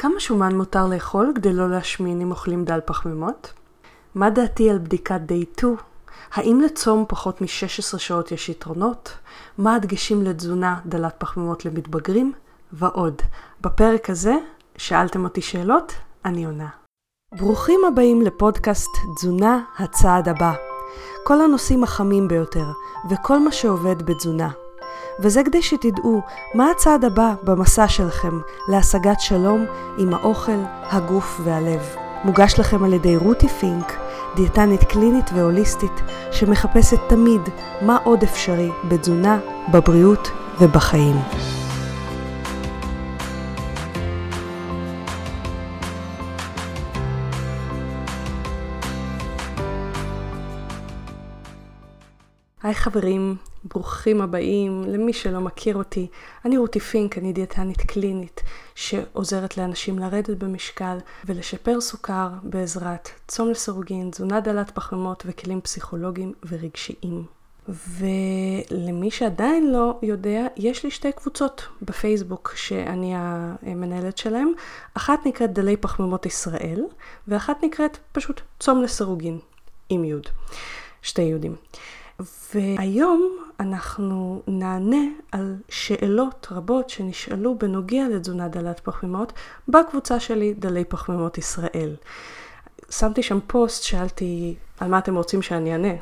כמה 0.00 0.20
שומן 0.20 0.56
מותר 0.56 0.86
לאכול 0.86 1.32
כדי 1.34 1.52
לא 1.52 1.70
להשמין 1.70 2.20
אם 2.20 2.30
אוכלים 2.30 2.64
דל 2.64 2.80
פחמימות? 2.84 3.52
מה 4.14 4.30
דעתי 4.30 4.70
על 4.70 4.78
בדיקת 4.78 5.20
day 5.28 5.58
2? 5.58 5.76
האם 6.32 6.60
לצום 6.60 7.04
פחות 7.08 7.40
מ-16 7.40 7.98
שעות 7.98 8.32
יש 8.32 8.48
יתרונות? 8.48 9.12
מה 9.58 9.74
הדגשים 9.74 10.22
לתזונה 10.22 10.80
דלת 10.86 11.14
פחמימות 11.18 11.64
למתבגרים? 11.64 12.32
ועוד. 12.72 13.14
בפרק 13.60 14.10
הזה, 14.10 14.34
שאלתם 14.76 15.24
אותי 15.24 15.42
שאלות? 15.42 15.92
אני 16.24 16.44
עונה. 16.44 16.68
ברוכים 17.38 17.80
הבאים 17.88 18.22
לפודקאסט 18.22 18.90
תזונה 19.16 19.60
הצעד 19.78 20.28
הבא. 20.28 20.52
כל 21.24 21.40
הנושאים 21.40 21.84
החמים 21.84 22.28
ביותר, 22.28 22.66
וכל 23.10 23.38
מה 23.38 23.52
שעובד 23.52 24.02
בתזונה. 24.02 24.48
וזה 25.20 25.42
כדי 25.44 25.62
שתדעו 25.62 26.22
מה 26.54 26.70
הצעד 26.70 27.04
הבא 27.04 27.34
במסע 27.42 27.88
שלכם 27.88 28.40
להשגת 28.68 29.20
שלום 29.20 29.66
עם 29.98 30.14
האוכל, 30.14 30.60
הגוף 30.90 31.40
והלב. 31.44 31.96
מוגש 32.24 32.54
לכם 32.58 32.84
על 32.84 32.92
ידי 32.92 33.16
רותי 33.16 33.48
פינק, 33.48 33.92
דיאטנית 34.36 34.84
קלינית 34.84 35.30
והוליסטית, 35.34 36.02
שמחפשת 36.32 36.98
תמיד 37.08 37.40
מה 37.82 37.98
עוד 38.04 38.22
אפשרי 38.22 38.70
בתזונה, 38.88 39.38
בבריאות 39.72 40.30
ובחיים. 40.60 41.16
היי 52.68 52.74
חברים, 52.74 53.36
ברוכים 53.64 54.20
הבאים. 54.20 54.82
למי 54.86 55.12
שלא 55.12 55.40
מכיר 55.40 55.76
אותי, 55.76 56.06
אני 56.44 56.56
רותי 56.56 56.80
פינק, 56.80 57.18
אני 57.18 57.32
דיאטנית 57.32 57.80
קלינית 57.80 58.42
שעוזרת 58.74 59.56
לאנשים 59.56 59.98
לרדת 59.98 60.38
במשקל 60.38 60.98
ולשפר 61.24 61.80
סוכר 61.80 62.28
בעזרת 62.42 63.08
צום 63.28 63.50
לסירוגין, 63.50 64.10
תזונה 64.10 64.40
דלת 64.40 64.70
פחמימות 64.70 65.22
וכלים 65.26 65.60
פסיכולוגיים 65.60 66.32
ורגשיים. 66.48 67.24
ולמי 67.68 69.10
שעדיין 69.10 69.72
לא 69.72 69.98
יודע, 70.02 70.46
יש 70.56 70.84
לי 70.84 70.90
שתי 70.90 71.12
קבוצות 71.12 71.68
בפייסבוק 71.82 72.52
שאני 72.56 73.12
המנהלת 73.16 74.18
שלהם. 74.18 74.52
אחת 74.94 75.26
נקראת 75.26 75.52
דלי 75.52 75.76
פחמימות 75.76 76.26
ישראל, 76.26 76.82
ואחת 77.28 77.64
נקראת 77.64 77.98
פשוט 78.12 78.40
צום 78.60 78.82
לסירוגין, 78.82 79.38
עם 79.88 80.04
יוד. 80.04 80.26
שתי 81.02 81.22
יודים. 81.22 81.56
והיום 82.54 83.36
אנחנו 83.60 84.42
נענה 84.46 85.04
על 85.32 85.56
שאלות 85.68 86.46
רבות 86.50 86.90
שנשאלו 86.90 87.58
בנוגע 87.58 88.08
לתזונה 88.08 88.48
דלת 88.48 88.80
פחמימות 88.80 89.32
בקבוצה 89.68 90.20
שלי 90.20 90.54
דלי 90.54 90.84
פחמימות 90.84 91.38
ישראל. 91.38 91.94
שמתי 92.90 93.22
שם 93.22 93.38
פוסט, 93.46 93.82
שאלתי 93.82 94.54
על 94.80 94.90
מה 94.90 94.98
אתם 94.98 95.16
רוצים 95.16 95.42
שאני 95.42 95.72
אענה. 95.72 95.94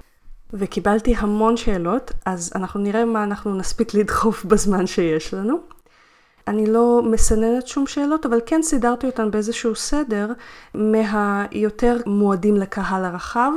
וקיבלתי 0.53 1.14
המון 1.17 1.56
שאלות, 1.56 2.12
אז 2.27 2.53
אנחנו 2.55 2.80
נראה 2.80 3.05
מה 3.05 3.25
אנחנו 3.25 3.55
נספיק 3.55 3.95
לדחוף 3.95 4.45
בזמן 4.45 4.86
שיש 4.86 5.34
לנו. 5.34 5.76
אני 6.48 6.66
לא 6.66 7.02
מסננת 7.05 7.66
שום 7.66 7.86
שאלות, 7.86 8.27
אבל 8.27 8.41
כן 8.47 8.62
סידרתי 8.62 9.06
אותן 9.06 9.30
באיזשהו 9.30 9.75
סדר 9.75 10.33
מהיותר 10.75 11.97
מועדים 12.06 12.56
לקהל 12.56 13.05
הרחב 13.05 13.52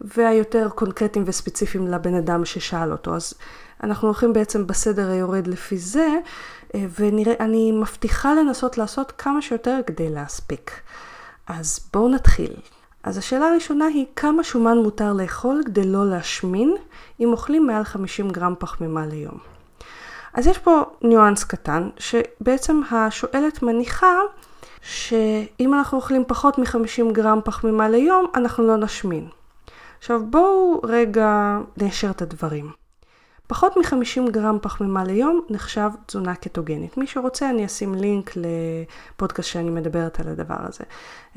והיותר 0.00 0.68
קונקרטיים 0.74 1.24
וספציפיים 1.28 1.88
לבן 1.88 2.14
אדם 2.14 2.44
ששאל 2.44 2.92
אותו. 2.92 3.14
אז 3.14 3.34
אנחנו 3.82 4.08
הולכים 4.08 4.32
בעצם 4.32 4.66
בסדר 4.66 5.10
היורד 5.10 5.46
לפי 5.46 5.78
זה, 5.78 6.08
ואני 6.74 7.72
מבטיחה 7.72 8.34
לנסות 8.34 8.78
לעשות 8.78 9.12
כמה 9.18 9.42
שיותר 9.42 9.80
כדי 9.86 10.10
להספיק. 10.10 10.70
אז 11.46 11.80
בואו 11.92 12.08
נתחיל. 12.08 12.52
אז 13.02 13.18
השאלה 13.18 13.48
הראשונה 13.48 13.86
היא 13.86 14.06
כמה 14.16 14.44
שומן 14.44 14.78
מותר 14.78 15.12
לאכול 15.12 15.62
כדי 15.66 15.84
לא 15.84 16.10
להשמין 16.10 16.74
אם 17.20 17.28
אוכלים 17.32 17.66
מעל 17.66 17.84
50 17.84 18.30
גרם 18.30 18.54
פחמימה 18.58 19.06
ליום. 19.06 19.57
אז 20.38 20.46
יש 20.46 20.58
פה 20.58 20.82
ניואנס 21.02 21.44
קטן, 21.44 21.88
שבעצם 21.98 22.80
השואלת 22.90 23.62
מניחה 23.62 24.16
שאם 24.82 25.74
אנחנו 25.74 25.98
אוכלים 25.98 26.24
פחות 26.26 26.58
מ-50 26.58 27.12
גרם 27.12 27.40
פחמימה 27.44 27.88
ליום, 27.88 28.26
אנחנו 28.34 28.66
לא 28.66 28.76
נשמין. 28.76 29.28
עכשיו 29.98 30.20
בואו 30.26 30.80
רגע 30.84 31.58
ניישר 31.76 32.10
את 32.10 32.22
הדברים. 32.22 32.70
פחות 33.48 33.76
מ-50 33.76 34.30
גרם 34.30 34.58
פחמימה 34.62 35.04
ליום 35.04 35.40
נחשב 35.50 35.90
תזונה 36.06 36.34
קטוגנית. 36.34 36.96
מי 36.96 37.06
שרוצה 37.06 37.50
אני 37.50 37.66
אשים 37.66 37.94
לינק 37.94 38.32
לפודקאסט 38.36 39.48
שאני 39.48 39.70
מדברת 39.70 40.20
על 40.20 40.28
הדבר 40.28 40.56
הזה. 40.58 40.84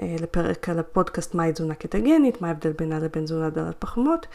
אה, 0.02 0.16
לפרק 0.22 0.70
על 0.70 0.80
הפודקאסט 0.80 1.36
מהי 1.36 1.54
תזונה 1.54 1.76
קטוגנית, 1.76 2.42
מה 2.42 2.48
ההבדל 2.48 2.72
בינה 2.72 3.00
לבין 3.00 3.24
תזונה 3.24 3.50
דלת 3.50 3.76
פחמימות. 3.80 4.28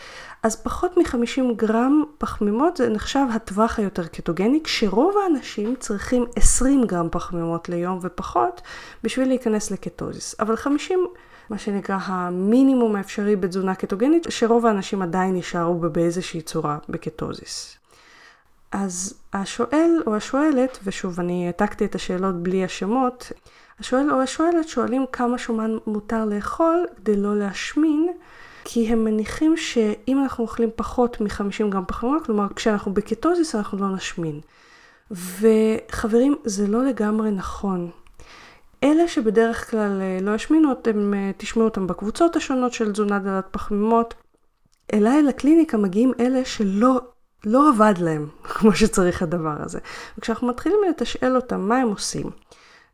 אז 0.42 0.62
פחות 0.62 0.96
מ-50 0.96 1.54
גרם 1.56 2.04
פחמימות 2.18 2.76
זה 2.76 2.88
נחשב 2.88 3.26
הטווח 3.34 3.78
היותר 3.78 4.06
קטוגני, 4.06 4.60
כשרוב 4.64 5.14
האנשים 5.24 5.74
צריכים 5.78 6.26
20 6.36 6.84
גרם 6.84 7.08
פחמימות 7.10 7.68
ליום 7.68 7.98
ופחות 8.02 8.60
בשביל 9.02 9.28
להיכנס 9.28 9.70
לקטוזיס. 9.70 10.34
אבל 10.40 10.56
50 10.56 11.06
מה 11.50 11.58
שנקרא 11.58 11.98
המינימום 12.02 12.96
האפשרי 12.96 13.36
בתזונה 13.36 13.74
קטוגנית, 13.74 14.26
שרוב 14.28 14.66
האנשים 14.66 15.02
עדיין 15.02 15.36
יישארו 15.36 15.74
באיזושהי 15.74 16.42
צורה 16.42 16.78
בקטוזיס. 16.88 17.78
אז 18.72 19.14
השואל 19.32 20.02
או 20.06 20.16
השואלת, 20.16 20.78
ושוב 20.84 21.20
אני 21.20 21.46
העתקתי 21.46 21.84
את 21.84 21.94
השאלות 21.94 22.42
בלי 22.42 22.64
השמות, 22.64 23.32
השואל 23.80 24.12
או 24.12 24.20
השואלת 24.20 24.68
שואלים 24.68 25.04
כמה 25.12 25.38
שומן 25.38 25.76
מותר 25.86 26.24
לאכול 26.24 26.86
כדי 26.96 27.16
לא 27.16 27.38
להשמין, 27.38 28.08
כי 28.64 28.88
הם 28.88 29.04
מניחים 29.04 29.56
שאם 29.56 30.22
אנחנו 30.22 30.44
אוכלים 30.44 30.70
פחות 30.76 31.20
מ-50 31.20 31.68
גרם 31.68 31.84
פחמימה, 31.86 32.16
כלומר 32.24 32.46
כשאנחנו 32.56 32.94
בקטוזיס 32.94 33.54
אנחנו 33.54 33.78
לא 33.78 33.96
נשמין. 33.96 34.40
וחברים, 35.10 36.36
זה 36.44 36.66
לא 36.66 36.84
לגמרי 36.84 37.30
נכון. 37.30 37.90
אלה 38.84 39.08
שבדרך 39.08 39.70
כלל 39.70 40.00
אה, 40.00 40.18
לא 40.22 40.34
ישמינו, 40.34 40.72
אתם 40.72 41.14
אה, 41.14 41.30
תשמעו 41.36 41.64
אותם 41.64 41.86
בקבוצות 41.86 42.36
השונות 42.36 42.72
של 42.72 42.92
תזונה 42.92 43.18
דלת 43.18 43.46
פחמימות. 43.50 44.14
אליי 44.94 45.22
לקליניקה 45.22 45.76
מגיעים 45.76 46.12
אלה 46.20 46.44
שלא 46.44 47.00
לא 47.44 47.68
עבד 47.68 47.94
להם 47.98 48.28
כמו 48.54 48.72
שצריך 48.72 49.22
הדבר 49.22 49.56
הזה. 49.60 49.78
וכשאנחנו 50.18 50.48
מתחילים 50.48 50.78
לתשאל 50.88 51.36
אותם 51.36 51.60
מה 51.60 51.76
הם 51.76 51.88
עושים, 51.88 52.30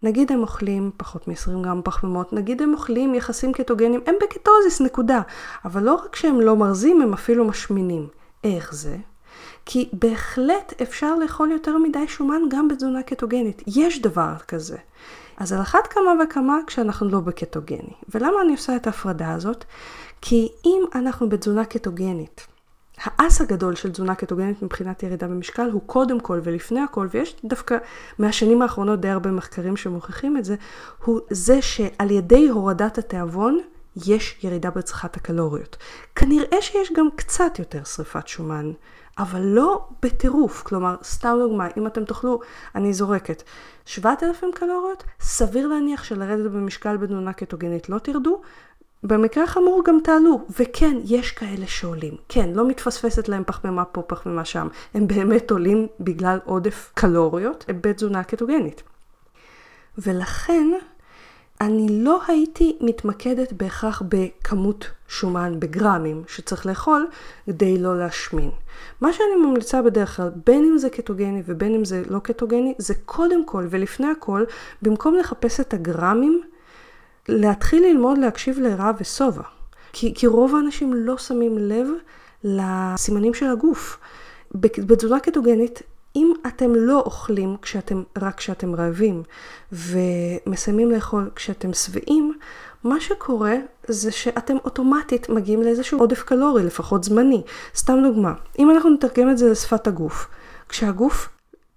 נגיד 0.02 0.32
הם 0.32 0.40
אוכלים 0.40 0.90
פחות 0.96 1.28
מ-20 1.28 1.62
גרם 1.62 1.80
פחמימות, 1.84 2.32
נגיד 2.32 2.62
הם 2.62 2.72
אוכלים 2.74 3.14
יחסים 3.14 3.52
קטוגנים, 3.52 4.00
הם 4.06 4.14
בקטוזיס, 4.22 4.80
נקודה. 4.80 5.20
אבל 5.64 5.82
לא 5.82 5.94
רק 5.94 6.16
שהם 6.16 6.40
לא 6.40 6.56
מרזים, 6.56 7.02
הם 7.02 7.12
אפילו 7.12 7.44
משמינים. 7.44 8.08
איך 8.44 8.74
זה? 8.74 8.96
כי 9.66 9.88
בהחלט 9.92 10.72
אפשר 10.82 11.16
לאכול 11.16 11.50
יותר 11.50 11.78
מדי 11.78 12.08
שומן 12.08 12.40
גם 12.50 12.68
בתזונה 12.68 13.02
קטוגנית. 13.02 13.62
יש 13.66 14.02
דבר 14.02 14.34
כזה. 14.48 14.76
אז 15.42 15.52
על 15.52 15.60
אחת 15.60 15.86
כמה 15.86 16.10
וכמה 16.24 16.58
כשאנחנו 16.66 17.08
לא 17.08 17.20
בקטוגני. 17.20 17.92
ולמה 18.14 18.42
אני 18.44 18.52
עושה 18.52 18.76
את 18.76 18.86
ההפרדה 18.86 19.32
הזאת? 19.32 19.64
כי 20.20 20.48
אם 20.64 20.82
אנחנו 20.94 21.28
בתזונה 21.28 21.64
קטוגנית, 21.64 22.46
האס 23.04 23.40
הגדול 23.40 23.74
של 23.74 23.92
תזונה 23.92 24.14
קטוגנית 24.14 24.62
מבחינת 24.62 25.02
ירידה 25.02 25.28
במשקל 25.28 25.70
הוא 25.70 25.82
קודם 25.86 26.20
כל 26.20 26.40
ולפני 26.44 26.80
הכל, 26.80 27.08
ויש 27.10 27.36
דווקא 27.44 27.76
מהשנים 28.18 28.62
האחרונות 28.62 29.00
די 29.00 29.08
הרבה 29.08 29.30
מחקרים 29.30 29.76
שמוכיחים 29.76 30.36
את 30.36 30.44
זה, 30.44 30.56
הוא 31.04 31.20
זה 31.30 31.62
שעל 31.62 32.10
ידי 32.10 32.48
הורדת 32.48 32.98
התיאבון 32.98 33.60
יש 34.06 34.38
ירידה 34.42 34.70
בצריכת 34.70 35.16
הקלוריות. 35.16 35.76
כנראה 36.14 36.62
שיש 36.62 36.92
גם 36.92 37.08
קצת 37.16 37.58
יותר 37.58 37.84
שריפת 37.84 38.28
שומן 38.28 38.72
אבל 39.18 39.40
לא 39.40 39.88
בטירוף. 40.02 40.62
כלומר, 40.62 40.96
סתם 41.02 41.36
דוגמה, 41.40 41.68
אם 41.76 41.86
אתם 41.86 42.04
תאכלו, 42.04 42.40
אני 42.74 42.92
זורקת, 42.92 43.42
7,000 43.84 44.50
קלוריות, 44.54 45.04
סביר 45.20 45.66
להניח 45.66 46.04
שלרדת 46.04 46.50
במשקל 46.50 46.96
בתזונה 46.96 47.32
קטוגנית 47.32 47.88
לא 47.88 47.98
תרדו, 47.98 48.40
במקרה 49.02 49.44
החמור 49.44 49.82
גם 49.86 49.98
תעלו, 50.04 50.46
וכן, 50.58 50.96
יש 51.04 51.32
כאלה 51.32 51.66
שעולים. 51.66 52.16
כן, 52.28 52.50
לא 52.54 52.68
מתפספסת 52.68 53.28
להם 53.28 53.42
פחמימה 53.46 53.84
פה, 53.84 54.02
פחמימה 54.02 54.44
שם. 54.44 54.68
הם 54.94 55.06
באמת 55.06 55.50
עולים 55.50 55.86
בגלל 56.00 56.38
עודף 56.44 56.90
קלוריות 56.94 57.64
בתזונה 57.68 58.24
קטוגנית. 58.24 58.82
ולכן, 59.98 60.70
אני 61.62 61.86
לא 61.90 62.20
הייתי 62.28 62.76
מתמקדת 62.80 63.52
בהכרח 63.52 64.02
בכמות 64.08 64.90
שומן 65.08 65.60
בגרמים 65.60 66.22
שצריך 66.28 66.66
לאכול 66.66 67.06
כדי 67.46 67.78
לא 67.78 67.98
להשמין. 67.98 68.50
מה 69.00 69.12
שאני 69.12 69.46
ממליצה 69.46 69.82
בדרך 69.82 70.16
כלל, 70.16 70.30
בין 70.46 70.64
אם 70.64 70.78
זה 70.78 70.90
קטוגני 70.90 71.42
ובין 71.46 71.74
אם 71.74 71.84
זה 71.84 72.02
לא 72.10 72.18
קטוגני, 72.18 72.74
זה 72.78 72.94
קודם 73.04 73.46
כל 73.46 73.66
ולפני 73.70 74.06
הכל, 74.06 74.44
במקום 74.82 75.14
לחפש 75.16 75.60
את 75.60 75.74
הגרמים, 75.74 76.42
להתחיל 77.28 77.86
ללמוד 77.86 78.18
להקשיב 78.18 78.58
לרע 78.58 78.90
ושובע. 78.98 79.42
כי, 79.92 80.14
כי 80.14 80.26
רוב 80.26 80.54
האנשים 80.54 80.94
לא 80.94 81.18
שמים 81.18 81.58
לב 81.58 81.86
לסימנים 82.44 83.34
של 83.34 83.46
הגוף. 83.46 83.98
בתזונה 84.54 85.20
קטוגנית 85.20 85.82
אם 86.16 86.32
אתם 86.46 86.74
לא 86.74 87.00
אוכלים 87.00 87.56
כשאתם, 87.62 88.02
רק 88.22 88.38
כשאתם 88.38 88.74
רעבים 88.74 89.22
ומסיימים 89.72 90.90
לאכול 90.90 91.30
כשאתם 91.36 91.72
שבעים, 91.72 92.34
מה 92.84 93.00
שקורה 93.00 93.54
זה 93.88 94.12
שאתם 94.12 94.56
אוטומטית 94.64 95.28
מגיעים 95.28 95.62
לאיזשהו 95.62 95.98
עודף 95.98 96.22
קלורי, 96.22 96.62
לפחות 96.62 97.04
זמני. 97.04 97.42
סתם 97.76 97.98
דוגמה, 98.02 98.32
אם 98.58 98.70
אנחנו 98.70 98.90
נתרגם 98.90 99.30
את 99.30 99.38
זה 99.38 99.50
לשפת 99.50 99.86
הגוף, 99.86 100.28
כשהגוף 100.68 101.28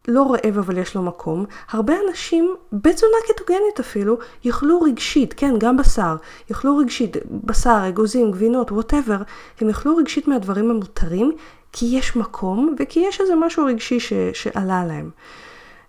לא 0.08 0.34
רעב 0.34 0.58
אבל 0.58 0.78
יש 0.78 0.96
לו 0.96 1.02
מקום, 1.02 1.46
הרבה 1.70 1.94
אנשים 2.10 2.56
בתזונה 2.74 3.18
קטוגנית 3.28 3.80
אפילו 3.80 4.18
יאכלו 4.44 4.82
רגשית, 4.82 5.34
כן, 5.38 5.54
גם 5.58 5.78
בשר, 5.78 6.16
יאכלו 6.50 6.78
רגשית, 6.78 7.18
בשר, 7.32 7.84
אגוזים, 7.90 8.32
גבינות, 8.32 8.72
ווטאבר, 8.72 9.18
הם 9.62 9.68
יאכלו 9.68 9.96
רגשית 9.96 10.28
מהדברים 10.28 10.72
המותרים, 10.72 11.32
כי 11.78 11.86
יש 11.86 12.16
מקום 12.16 12.76
וכי 12.80 13.00
יש 13.00 13.22
איזה 13.22 13.36
משהו 13.36 13.66
רגשי 13.66 14.00
ש, 14.00 14.14
שעלה 14.34 14.86
להם. 14.86 15.10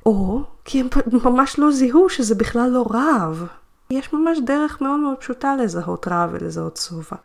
או 0.07 0.41
כי 0.65 0.81
הם 0.81 0.89
ממש 1.25 1.59
לא 1.59 1.71
זיהו 1.71 2.09
שזה 2.09 2.35
בכלל 2.35 2.71
לא 2.71 2.87
רעב. 2.91 3.47
יש 3.91 4.13
ממש 4.13 4.39
דרך 4.45 4.81
מאוד 4.81 5.01
מאוד 5.01 5.17
פשוטה 5.17 5.57
לזהות 5.57 6.09
רעב 6.09 6.31
ולזהות 6.33 6.77
שובע. 6.77 7.17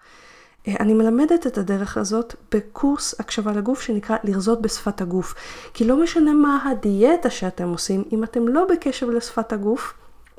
אה, 0.68 0.75
אני 0.80 0.94
מלמדת 0.94 1.48
את 1.48 1.58
הדרך 1.58 1.98
הזאת 1.98 2.36
בקורס 2.52 3.19
הקשבה 3.19 3.52
לגוף 3.52 3.81
שנקרא 3.81 4.18
לרזות 4.24 4.62
בשפת 4.62 5.02
הגוף. 5.02 5.34
כי 5.74 5.86
לא 5.86 6.04
משנה 6.04 6.34
מה 6.34 6.69
הדיאטה 6.69 7.30
שאתם 7.30 7.69
עושים, 7.69 8.04
אם 8.12 8.24
אתם 8.24 8.48
לא 8.48 8.66
בקשב 8.72 9.10
לשפת 9.10 9.54
הגוף, 9.54 9.94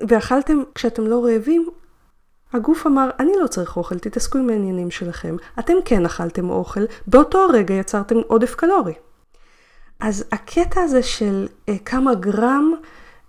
ואכלתם 0.09 0.63
כשאתם 0.75 1.07
לא 1.07 1.25
רעבים, 1.25 1.69
הגוף 2.53 2.87
אמר, 2.87 3.11
אני 3.21 3.33
לא 3.43 3.47
צריך 3.47 3.77
אוכל, 3.77 3.99
תתעסקו 3.99 4.39
עם 4.39 4.51
העניינים 4.51 4.91
שלכם. 4.91 5.37
אתם 5.59 5.75
כן 5.85 6.05
אכלתם 6.05 6.51
אוכל, 6.51 6.81
באותו 7.07 7.47
רגע 7.53 7.75
יצרתם 7.75 8.17
עודף 8.27 8.55
קלורי. 8.55 8.95
אז 10.01 10.25
הקטע 10.33 10.81
הזה 10.81 11.03
של 11.03 11.49
אה, 11.69 11.79
כמה 11.85 12.15
גרם 12.15 12.75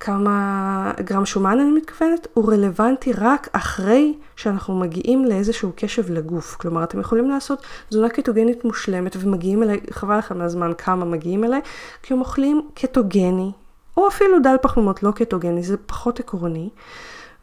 כמה 0.03 0.91
גרם 0.99 1.25
שומן 1.25 1.59
אני 1.59 1.71
מתכוונת, 1.71 2.27
הוא 2.33 2.53
רלוונטי 2.53 3.13
רק 3.13 3.49
אחרי 3.51 4.13
שאנחנו 4.35 4.79
מגיעים 4.79 5.25
לאיזשהו 5.25 5.71
קשב 5.75 6.11
לגוף. 6.11 6.55
כלומר, 6.55 6.83
אתם 6.83 6.99
יכולים 6.99 7.29
לעשות 7.29 7.65
תזונה 7.89 8.09
קטוגנית 8.09 8.65
מושלמת 8.65 9.15
ומגיעים 9.19 9.63
אליי, 9.63 9.79
חבל 9.91 10.17
לכם 10.17 10.37
מהזמן 10.37 10.71
כמה 10.77 11.05
מגיעים 11.05 11.43
אליי, 11.43 11.61
כי 12.01 12.13
הם 12.13 12.19
אוכלים 12.19 12.61
קטוגני, 12.73 13.51
או 13.97 14.07
אפילו 14.07 14.39
דל 14.39 14.55
פחמימות 14.61 15.03
לא 15.03 15.11
קטוגני, 15.11 15.63
זה 15.63 15.77
פחות 15.77 16.19
עקרוני. 16.19 16.69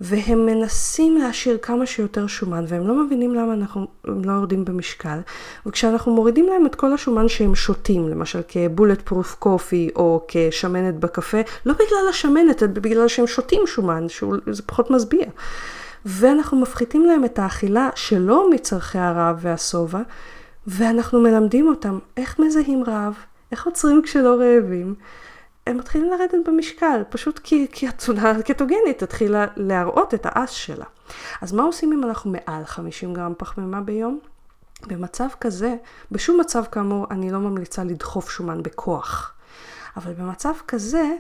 והם 0.01 0.47
מנסים 0.47 1.17
להשאיר 1.17 1.59
כמה 1.63 1.87
שיותר 1.87 2.27
שומן, 2.27 2.65
והם 2.69 2.87
לא 2.87 3.05
מבינים 3.05 3.35
למה 3.35 3.55
אנחנו 3.55 3.87
לא 4.05 4.33
יורדים 4.33 4.65
במשקל. 4.65 5.19
וכשאנחנו 5.67 6.15
מורידים 6.15 6.47
להם 6.47 6.67
את 6.67 6.75
כל 6.75 6.93
השומן 6.93 7.29
שהם 7.29 7.55
שותים, 7.55 8.09
למשל 8.09 8.41
כבולט 8.49 9.03
פרוף 9.03 9.35
קופי 9.35 9.91
או 9.97 10.25
כשמנת 10.29 10.95
בקפה, 10.95 11.39
לא 11.67 11.73
בגלל 11.73 12.09
השמנת, 12.11 12.63
אלא 12.63 12.73
בגלל 12.73 13.09
שהם 13.09 13.27
שותים 13.27 13.63
שומן, 13.67 14.07
שזה 14.09 14.63
פחות 14.67 14.91
משביע. 14.91 15.27
ואנחנו 16.05 16.61
מפחיתים 16.61 17.05
להם 17.05 17.25
את 17.25 17.39
האכילה 17.39 17.91
שלא 17.95 18.51
מצרכי 18.51 18.99
הרעב 18.99 19.39
והשובע, 19.41 20.01
ואנחנו 20.67 21.21
מלמדים 21.21 21.69
אותם 21.69 21.99
איך 22.17 22.39
מזהים 22.39 22.85
רעב, 22.87 23.15
איך 23.53 23.67
עוצרים 23.67 24.03
כשלא 24.03 24.37
רעבים. 24.41 24.95
הם 25.67 25.77
מתחילים 25.77 26.11
לרדת 26.11 26.49
במשקל, 26.49 27.03
פשוט 27.09 27.39
כי, 27.39 27.67
כי 27.73 27.89
התזונה 27.89 28.31
הקטוגנית 28.31 28.99
תתחילה 28.99 29.47
להראות 29.57 30.15
את 30.15 30.21
האס 30.25 30.51
שלה. 30.51 30.85
אז 31.41 31.53
מה 31.53 31.63
עושים 31.63 31.93
אם 31.93 32.05
אנחנו 32.05 32.31
מעל 32.31 32.65
50 32.65 33.15
גרם 33.15 33.33
פחמימה 33.39 33.81
ביום? 33.81 34.19
במצב 34.87 35.29
כזה, 35.41 35.77
בשום 36.13 36.41
מצב 36.41 36.65
כאמור 36.73 37.07
אני 37.11 37.31
לא 37.31 37.39
ממליצה 37.39 37.85
לדחוף 37.85 38.31
שומן 38.31 38.63
בכוח. 38.63 39.35
אבל 39.97 40.13
במצב 40.13 40.53
כזה, 40.69 41.17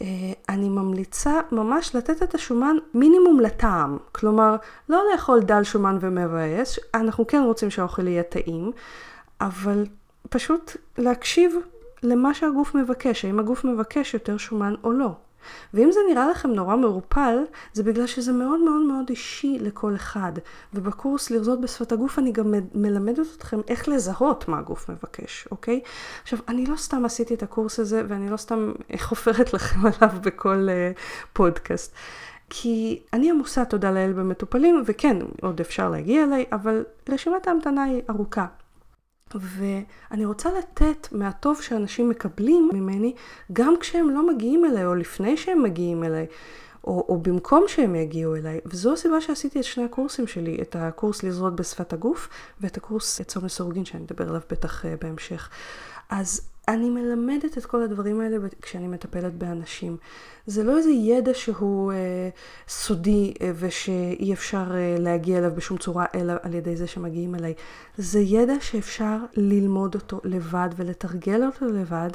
אה, 0.00 0.06
אני 0.48 0.68
ממליצה 0.68 1.40
ממש 1.52 1.94
לתת 1.94 2.22
את 2.22 2.34
השומן 2.34 2.76
מינימום 2.94 3.40
לטעם. 3.40 3.98
כלומר, 4.12 4.56
לא 4.88 5.02
לאכול 5.12 5.40
דל 5.40 5.64
שומן 5.64 5.98
ומבאס, 6.00 6.78
אנחנו 6.94 7.26
כן 7.26 7.42
רוצים 7.42 7.70
שהאוכל 7.70 8.06
יהיה 8.06 8.22
טעים, 8.22 8.72
אבל 9.40 9.86
פשוט 10.28 10.76
להקשיב 10.98 11.54
למה 12.02 12.34
שהגוף 12.34 12.74
מבקש, 12.74 13.24
האם 13.24 13.38
הגוף 13.38 13.64
מבקש 13.64 14.14
יותר 14.14 14.36
שומן 14.36 14.74
או 14.84 14.92
לא. 14.92 15.10
ואם 15.74 15.92
זה 15.92 16.00
נראה 16.10 16.30
לכם 16.30 16.50
נורא 16.50 16.76
מעורפל, 16.76 17.38
זה 17.72 17.82
בגלל 17.82 18.06
שזה 18.06 18.32
מאוד 18.32 18.60
מאוד 18.60 18.82
מאוד 18.82 19.10
אישי 19.10 19.58
לכל 19.60 19.94
אחד. 19.94 20.32
ובקורס 20.74 21.30
לרזות 21.30 21.60
בשפת 21.60 21.92
הגוף 21.92 22.18
אני 22.18 22.32
גם 22.32 22.54
מלמדת 22.74 23.26
אתכם 23.36 23.60
איך 23.68 23.88
לזהות 23.88 24.48
מה 24.48 24.58
הגוף 24.58 24.88
מבקש, 24.90 25.48
אוקיי? 25.50 25.80
עכשיו, 26.22 26.38
אני 26.48 26.66
לא 26.66 26.76
סתם 26.76 27.04
עשיתי 27.04 27.34
את 27.34 27.42
הקורס 27.42 27.78
הזה, 27.78 28.02
ואני 28.08 28.30
לא 28.30 28.36
סתם 28.36 28.72
חופרת 29.08 29.54
לכם 29.54 29.80
עליו 29.86 30.16
בכל 30.22 30.68
uh, 30.68 31.00
פודקאסט. 31.32 31.94
כי 32.50 33.02
אני 33.12 33.30
עמוסה, 33.30 33.64
תודה 33.64 33.90
לאל, 33.90 34.12
במטופלים, 34.12 34.82
וכן, 34.86 35.16
עוד 35.42 35.60
אפשר 35.60 35.90
להגיע 35.90 36.24
אליי, 36.24 36.44
אבל 36.52 36.84
רשימת 37.08 37.48
ההמתנה 37.48 37.82
היא 37.82 38.02
ארוכה. 38.10 38.46
ואני 39.40 40.24
רוצה 40.24 40.48
לתת 40.58 41.08
מהטוב 41.12 41.62
שאנשים 41.62 42.08
מקבלים 42.08 42.70
ממני, 42.72 43.14
גם 43.52 43.74
כשהם 43.80 44.10
לא 44.10 44.26
מגיעים 44.26 44.64
אליי, 44.64 44.86
או 44.86 44.94
לפני 44.94 45.36
שהם 45.36 45.62
מגיעים 45.62 46.04
אליי, 46.04 46.26
או, 46.84 47.06
או 47.08 47.18
במקום 47.18 47.64
שהם 47.68 47.94
יגיעו 47.94 48.36
אליי. 48.36 48.60
וזו 48.66 48.92
הסיבה 48.92 49.20
שעשיתי 49.20 49.58
את 49.58 49.64
שני 49.64 49.84
הקורסים 49.84 50.26
שלי, 50.26 50.58
את 50.62 50.76
הקורס 50.76 51.22
לזרות 51.22 51.56
בשפת 51.56 51.92
הגוף, 51.92 52.28
ואת 52.60 52.76
הקורס 52.76 53.20
צום 53.20 53.44
לסורגין, 53.44 53.84
שאני 53.84 54.04
אדבר 54.04 54.28
עליו 54.28 54.40
בטח 54.50 54.84
uh, 54.84 54.88
בהמשך. 55.00 55.50
אז 56.08 56.51
אני 56.68 56.90
מלמדת 56.90 57.58
את 57.58 57.66
כל 57.66 57.82
הדברים 57.82 58.20
האלה 58.20 58.36
כשאני 58.62 58.88
מטפלת 58.88 59.34
באנשים. 59.34 59.96
זה 60.46 60.62
לא 60.62 60.78
איזה 60.78 60.90
ידע 60.90 61.34
שהוא 61.34 61.92
אה, 61.92 62.28
סודי 62.68 63.34
אה, 63.40 63.52
ושאי 63.58 64.32
אפשר 64.32 64.74
אה, 64.74 64.96
להגיע 64.98 65.38
אליו 65.38 65.50
בשום 65.54 65.78
צורה 65.78 66.06
אלא 66.14 66.32
על 66.42 66.54
ידי 66.54 66.76
זה 66.76 66.86
שמגיעים 66.86 67.34
אליי. 67.34 67.54
זה 67.98 68.20
ידע 68.20 68.54
שאפשר 68.60 69.16
ללמוד 69.36 69.94
אותו 69.94 70.20
לבד 70.24 70.68
ולתרגל 70.76 71.44
אותו 71.44 71.66
לבד, 71.66 72.10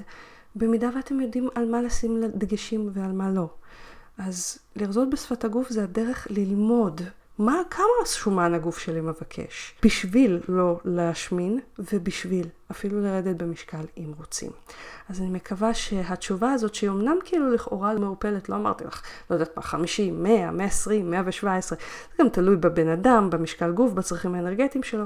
במידה 0.55 0.89
ואתם 0.95 1.19
יודעים 1.19 1.49
על 1.55 1.65
מה 1.65 1.81
לשים 1.81 2.23
דגשים 2.35 2.89
ועל 2.93 3.11
מה 3.11 3.29
לא. 3.31 3.49
אז 4.17 4.57
לרזות 4.75 5.09
בשפת 5.09 5.43
הגוף 5.43 5.69
זה 5.69 5.83
הדרך 5.83 6.27
ללמוד 6.29 7.01
מה, 7.39 7.61
כמה 7.69 8.05
שומן 8.05 8.53
הגוף 8.53 8.77
שלי 8.77 9.01
מבקש, 9.01 9.75
בשביל 9.83 10.39
לא 10.49 10.79
להשמין 10.85 11.59
ובשביל 11.79 12.47
אפילו 12.71 13.01
לרדת 13.01 13.35
במשקל 13.35 13.85
אם 13.97 14.11
רוצים. 14.17 14.51
אז 15.09 15.21
אני 15.21 15.29
מקווה 15.29 15.73
שהתשובה 15.73 16.51
הזאת, 16.51 16.75
שהיא 16.75 16.89
אמנם 16.89 17.17
כאילו 17.25 17.51
לכאורה 17.51 17.93
מעורפלת, 17.93 18.49
לא 18.49 18.55
אמרתי 18.55 18.83
לך, 18.83 19.01
לא 19.29 19.35
יודעת 19.35 19.57
מה, 19.57 19.63
50, 19.63 20.23
100, 20.23 20.51
120, 20.51 21.11
117, 21.11 21.77
זה 22.17 22.23
גם 22.23 22.29
תלוי 22.29 22.55
בבן 22.55 22.87
אדם, 22.87 23.29
במשקל 23.29 23.71
גוף, 23.71 23.91
בצרכים 23.91 24.35
האנרגטיים 24.35 24.83
שלו, 24.83 25.05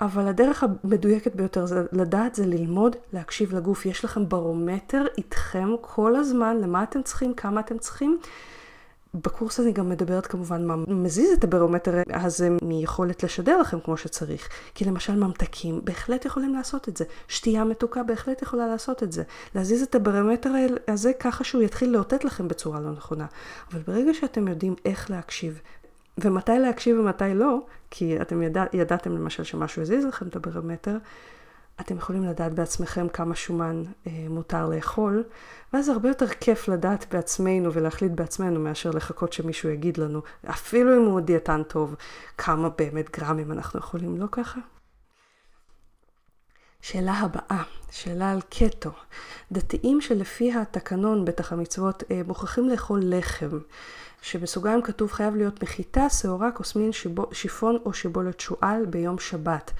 אבל 0.00 0.28
הדרך 0.28 0.64
המדויקת 0.64 1.34
ביותר 1.34 1.66
זה 1.66 1.84
לדעת 1.92 2.34
זה 2.34 2.46
ללמוד 2.46 2.96
להקשיב 3.12 3.54
לגוף. 3.54 3.86
יש 3.86 4.04
לכם 4.04 4.28
ברומטר 4.28 5.04
איתכם 5.18 5.68
כל 5.80 6.16
הזמן, 6.16 6.56
למה 6.60 6.82
אתם 6.82 7.02
צריכים, 7.02 7.34
כמה 7.34 7.60
אתם 7.60 7.78
צריכים. 7.78 8.18
בקורס 9.14 9.60
אני 9.60 9.72
גם 9.72 9.88
מדברת 9.88 10.26
כמובן 10.26 10.66
מה 10.66 10.76
מזיז 10.76 11.32
את 11.32 11.44
הברומטר 11.44 12.02
הזה 12.10 12.48
מיכולת 12.62 13.22
לשדר 13.22 13.58
לכם 13.58 13.80
כמו 13.80 13.96
שצריך. 13.96 14.48
כי 14.74 14.84
למשל 14.84 15.16
ממתקים 15.16 15.80
בהחלט 15.84 16.24
יכולים 16.24 16.54
לעשות 16.54 16.88
את 16.88 16.96
זה. 16.96 17.04
שתייה 17.28 17.64
מתוקה 17.64 18.02
בהחלט 18.02 18.42
יכולה 18.42 18.66
לעשות 18.66 19.02
את 19.02 19.12
זה. 19.12 19.22
להזיז 19.54 19.82
את 19.82 19.94
הברומטר 19.94 20.50
הזה 20.88 21.12
ככה 21.12 21.44
שהוא 21.44 21.62
יתחיל 21.62 21.90
לאותת 21.90 22.24
לכם 22.24 22.48
בצורה 22.48 22.80
לא 22.80 22.90
נכונה. 22.90 23.26
אבל 23.72 23.80
ברגע 23.80 24.14
שאתם 24.14 24.48
יודעים 24.48 24.74
איך 24.84 25.10
להקשיב, 25.10 25.60
ומתי 26.18 26.58
להקשיב 26.58 26.98
ומתי 26.98 27.34
לא, 27.34 27.58
כי 27.90 28.20
אתם 28.20 28.42
ידע, 28.42 28.64
ידעתם 28.72 29.12
למשל 29.12 29.44
שמשהו 29.44 29.82
הזיז 29.82 30.04
לכם 30.04 30.26
את 30.26 30.36
הברומטר, 30.36 30.96
אתם 31.80 31.96
יכולים 31.96 32.24
לדעת 32.24 32.54
בעצמכם 32.54 33.08
כמה 33.08 33.34
שומן 33.34 33.82
אה, 34.06 34.26
מותר 34.28 34.68
לאכול, 34.68 35.24
ואז 35.72 35.88
הרבה 35.88 36.08
יותר 36.08 36.28
כיף 36.28 36.68
לדעת 36.68 37.06
בעצמנו 37.14 37.72
ולהחליט 37.72 38.12
בעצמנו 38.12 38.60
מאשר 38.60 38.90
לחכות 38.90 39.32
שמישהו 39.32 39.70
יגיד 39.70 39.98
לנו, 39.98 40.22
אפילו 40.50 40.96
אם 40.96 41.06
הוא 41.06 41.20
דיאטן 41.20 41.62
טוב, 41.62 41.94
כמה 42.38 42.68
באמת 42.68 43.16
גרמים 43.16 43.52
אנחנו 43.52 43.78
יכולים, 43.78 44.16
לא 44.16 44.26
ככה? 44.32 44.60
שאלה 46.82 47.12
הבאה, 47.12 47.62
שאלה 47.90 48.30
על 48.32 48.40
קטו. 48.50 48.90
דתיים 49.52 50.00
שלפי 50.00 50.52
התקנון, 50.52 51.24
בטח 51.24 51.52
המצוות, 51.52 52.02
אה, 52.10 52.20
מוכרחים 52.26 52.68
לאכול 52.68 53.00
לחם, 53.04 53.58
שבסוגריים 54.22 54.82
כתוב 54.82 55.12
חייב 55.12 55.34
להיות 55.34 55.62
מחיטה, 55.62 56.10
שעורה, 56.10 56.50
כוסמין, 56.52 56.90
שיפון 57.32 57.78
או 57.84 57.92
שיבולת 57.92 58.40
שועל 58.40 58.86
ביום 58.86 59.18
שבת. 59.18 59.70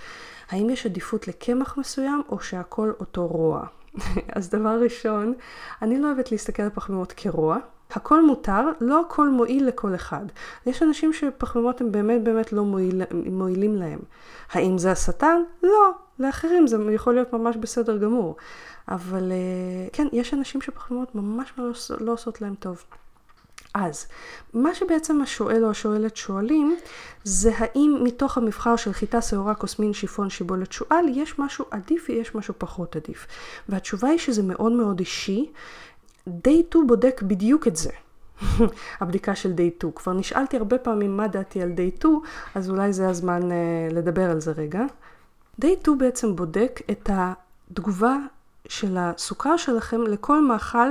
האם 0.50 0.70
יש 0.70 0.86
עדיפות 0.86 1.28
לקמח 1.28 1.78
מסוים 1.78 2.22
או 2.28 2.40
שהכל 2.40 2.92
אותו 3.00 3.26
רוע? 3.26 3.64
אז 4.36 4.50
דבר 4.50 4.80
ראשון, 4.82 5.34
אני 5.82 5.98
לא 5.98 6.06
אוהבת 6.06 6.32
להסתכל 6.32 6.62
על 6.62 6.70
פחמימות 6.74 7.12
כרוע, 7.16 7.58
הכל 7.92 8.26
מותר, 8.26 8.70
לא 8.80 9.00
הכל 9.00 9.28
מועיל 9.28 9.66
לכל 9.66 9.94
אחד. 9.94 10.24
יש 10.66 10.82
אנשים 10.82 11.12
שפחמימות 11.12 11.80
הם 11.80 11.92
באמת 11.92 12.22
באמת 12.22 12.52
לא 12.52 12.64
מועיל, 12.64 13.02
מועילים 13.30 13.76
להם. 13.76 13.98
האם 14.52 14.78
זה 14.78 14.92
השטן? 14.92 15.42
לא. 15.62 15.90
לאחרים 16.18 16.66
זה 16.66 16.76
יכול 16.92 17.14
להיות 17.14 17.32
ממש 17.32 17.56
בסדר 17.56 17.96
גמור. 17.96 18.36
אבל 18.88 19.32
אה, 19.32 19.88
כן, 19.92 20.06
יש 20.12 20.34
אנשים 20.34 20.60
שפחמימות 20.60 21.14
ממש 21.14 21.52
לא, 21.58 21.70
לא 22.00 22.12
עושות 22.12 22.40
להם 22.40 22.54
טוב. 22.54 22.84
אז, 23.74 24.06
מה 24.54 24.74
שבעצם 24.74 25.22
השואל 25.22 25.64
או 25.64 25.70
השואלת 25.70 26.16
שואלים, 26.16 26.76
זה 27.24 27.50
האם 27.56 28.00
מתוך 28.02 28.38
המבחר 28.38 28.76
של 28.76 28.92
חיטה, 28.92 29.22
שעורה, 29.22 29.54
כוסמין, 29.54 29.92
שיפון, 29.92 30.30
שיבולת, 30.30 30.72
שועל, 30.72 31.04
יש 31.08 31.38
משהו 31.38 31.64
עדיף 31.70 32.06
ויש 32.08 32.34
משהו 32.34 32.54
פחות 32.58 32.96
עדיף. 32.96 33.26
והתשובה 33.68 34.08
היא 34.08 34.18
שזה 34.18 34.42
מאוד 34.42 34.72
מאוד 34.72 34.98
אישי. 34.98 35.52
Day 36.28 36.62
2 36.70 36.86
בודק 36.86 37.22
בדיוק 37.22 37.66
את 37.66 37.76
זה. 37.76 37.90
הבדיקה 39.00 39.34
של 39.34 39.52
Day 39.52 39.78
2. 39.78 39.92
כבר 39.96 40.12
נשאלתי 40.12 40.56
הרבה 40.56 40.78
פעמים 40.78 41.16
מה 41.16 41.28
דעתי 41.28 41.62
על 41.62 41.72
Day 41.76 41.98
2, 41.98 42.20
אז 42.54 42.70
אולי 42.70 42.92
זה 42.92 43.08
הזמן 43.08 43.42
uh, 43.42 43.94
לדבר 43.94 44.30
על 44.30 44.40
זה 44.40 44.52
רגע. 44.52 44.82
Day 45.62 45.80
2 45.82 45.98
בעצם 45.98 46.36
בודק 46.36 46.80
את 46.90 47.10
התגובה 47.12 48.16
של 48.68 48.96
הסוכר 48.98 49.56
שלכם 49.56 50.02
לכל 50.02 50.44
מאכל, 50.44 50.88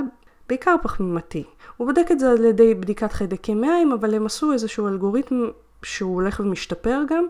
בעיקר 0.50 0.75
פחמימתי. 0.82 1.44
הוא 1.77 1.88
בודק 1.88 2.08
את 2.12 2.20
זה 2.20 2.32
על 2.32 2.46
ידי 2.46 2.74
בדיקת 2.74 3.12
חיידקי 3.12 3.53
מעיים, 3.53 3.91
אבל 3.91 4.13
הם 4.13 4.25
עשו 4.25 4.53
איזשהו 4.53 4.88
אלגוריתם 4.88 5.36
שהוא 5.84 6.15
הולך 6.15 6.39
ומשתפר 6.39 7.01
גם, 7.10 7.25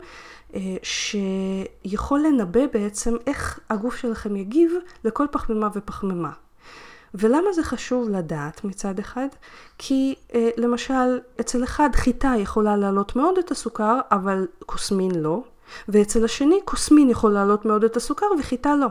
אה, 0.54 0.76
שיכול 0.84 2.20
לנבא 2.20 2.68
בעצם 2.74 3.16
איך 3.28 3.60
הגוף 3.70 3.96
שלכם 3.96 4.36
יגיב 4.36 4.72
לכל 5.04 5.26
פחמימה 5.32 5.68
ופחמימה. 5.76 6.32
ולמה 7.14 7.54
זה 7.54 7.64
חשוב 7.64 8.10
לדעת 8.10 8.64
מצד 8.64 9.00
אחד? 9.00 9.28
כי 9.78 10.16
אה, 10.34 10.50
למשל 10.58 11.20
אצל 11.40 11.64
אחד 11.64 11.90
חיטה 11.94 12.34
יכולה 12.38 12.78
להעלות 12.78 13.16
מאוד 13.16 13.38
את 13.38 13.52
הסוכר, 13.52 14.00
אבל 14.12 14.48
קוסמין 14.66 15.16
לא, 15.16 15.44
ואצל 15.90 16.26
השני 16.26 16.60
קוסמין 16.66 17.10
יכול 17.10 17.32
להעלות 17.32 17.66
מאוד 17.66 17.84
את 17.84 17.98
הסוכר 17.98 18.26
וחיטה 18.40 18.76
לא. 18.76 18.88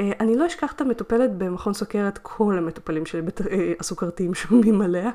אה, 0.00 0.12
אני 0.20 0.36
לא 0.36 0.46
אשכח 0.46 0.72
את 0.72 0.80
המטופלת 0.80 1.30
במכון 1.38 1.74
סוכרת, 1.74 2.18
כל 2.22 2.58
המטופלים 2.58 3.06
שלי 3.06 3.22
אה, 3.50 3.72
הסוכרתיים 3.80 4.34
שומעים 4.34 4.82
עליה. 4.82 5.10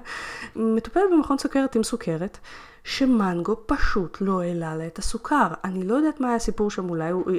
מטופלת 0.55 1.03
במכון 1.12 1.38
סוכרת 1.38 1.75
עם 1.75 1.84
סוכרת, 1.84 2.38
שמנגו 2.83 3.55
פשוט 3.65 4.17
לא 4.21 4.41
העלה 4.41 4.75
לה 4.75 4.88
את 4.88 5.00
הסוכר. 5.00 5.48
אני 5.63 5.83
לא 5.83 5.95
יודעת 5.95 6.19
מה 6.19 6.27
היה 6.27 6.36
הסיפור 6.36 6.71
שם, 6.71 6.89
אולי 6.89 7.09
הוא, 7.09 7.31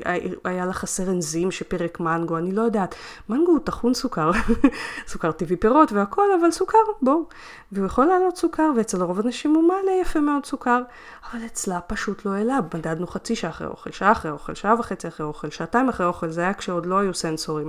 היה 0.45 0.67
לה 0.67 0.73
חסר 0.73 1.11
אנזים 1.11 1.51
שפירק 1.51 2.01
מנגו, 2.01 2.39
אני 2.39 2.53
לא 2.53 2.63
יודעת. 2.63 2.95
מנגו 3.29 3.53
הוא 3.53 3.61
טחון 3.65 3.95
סוכר, 3.95 4.31
סוכר 5.11 5.33
טבעי 5.33 5.57
פירות 5.57 5.93
והכל, 5.93 6.27
אבל 6.41 6.51
סוכר, 6.51 6.79
בואו. 7.03 7.25
והוא 7.73 7.87
יכול 7.87 8.05
לעלות 8.05 8.37
סוכר, 8.37 8.71
ואצל 8.77 9.03
רוב 9.03 9.21
הנשים 9.21 9.55
הוא 9.55 9.69
מעלה 9.69 9.93
יפה 10.01 10.21
מאוד 10.21 10.47
סוכר, 10.47 10.83
אבל 11.31 11.47
אצלה 11.47 11.81
פשוט 11.81 12.25
לא 12.25 12.31
העלה. 12.31 12.59
מדדנו 12.75 13.07
חצי 13.07 13.37
שעה 13.37 13.51
אחרי 13.51 13.67
אוכל, 13.67 13.91
שעה 13.91 14.13
אחרי 14.13 14.31
אוכל, 14.31 14.55
שעה 14.55 14.75
וחצי 14.79 15.09
אחרי 15.09 15.27
אוכל, 15.27 15.51
שעתיים 15.51 15.89
אחרי 15.89 16.07
אוכל, 16.07 16.31
זה 16.31 16.41
היה 16.41 16.55
כשעוד 16.55 16.87
לא 16.87 16.99
היו 16.99 17.15
סנסורים. 17.15 17.69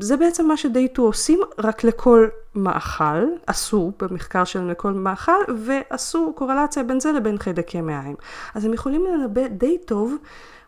זה 0.00 0.16
בעצם 0.16 0.46
מה 0.46 0.56
שדייטו 0.56 1.02
עושים, 1.02 1.40
רק 1.58 1.84
לכל 1.84 2.28
מאכל, 2.54 3.24
עשו 3.46 3.92
במחקר 3.98 4.44
שלהם 4.44 4.70
לכל 4.70 4.92
מאכל, 4.92 5.32
ועשו 5.56 6.32
קורלציה 6.36 6.82
בין 6.82 7.00
זה 7.00 7.12
לבין 7.12 7.38
חיידקי 7.38 7.80
מעיים. 7.80 8.16
אז 8.54 8.64
הם 8.64 8.72
יכולים 8.72 9.04
לנבא 9.06 9.48
די 9.48 9.78
טוב 9.78 10.14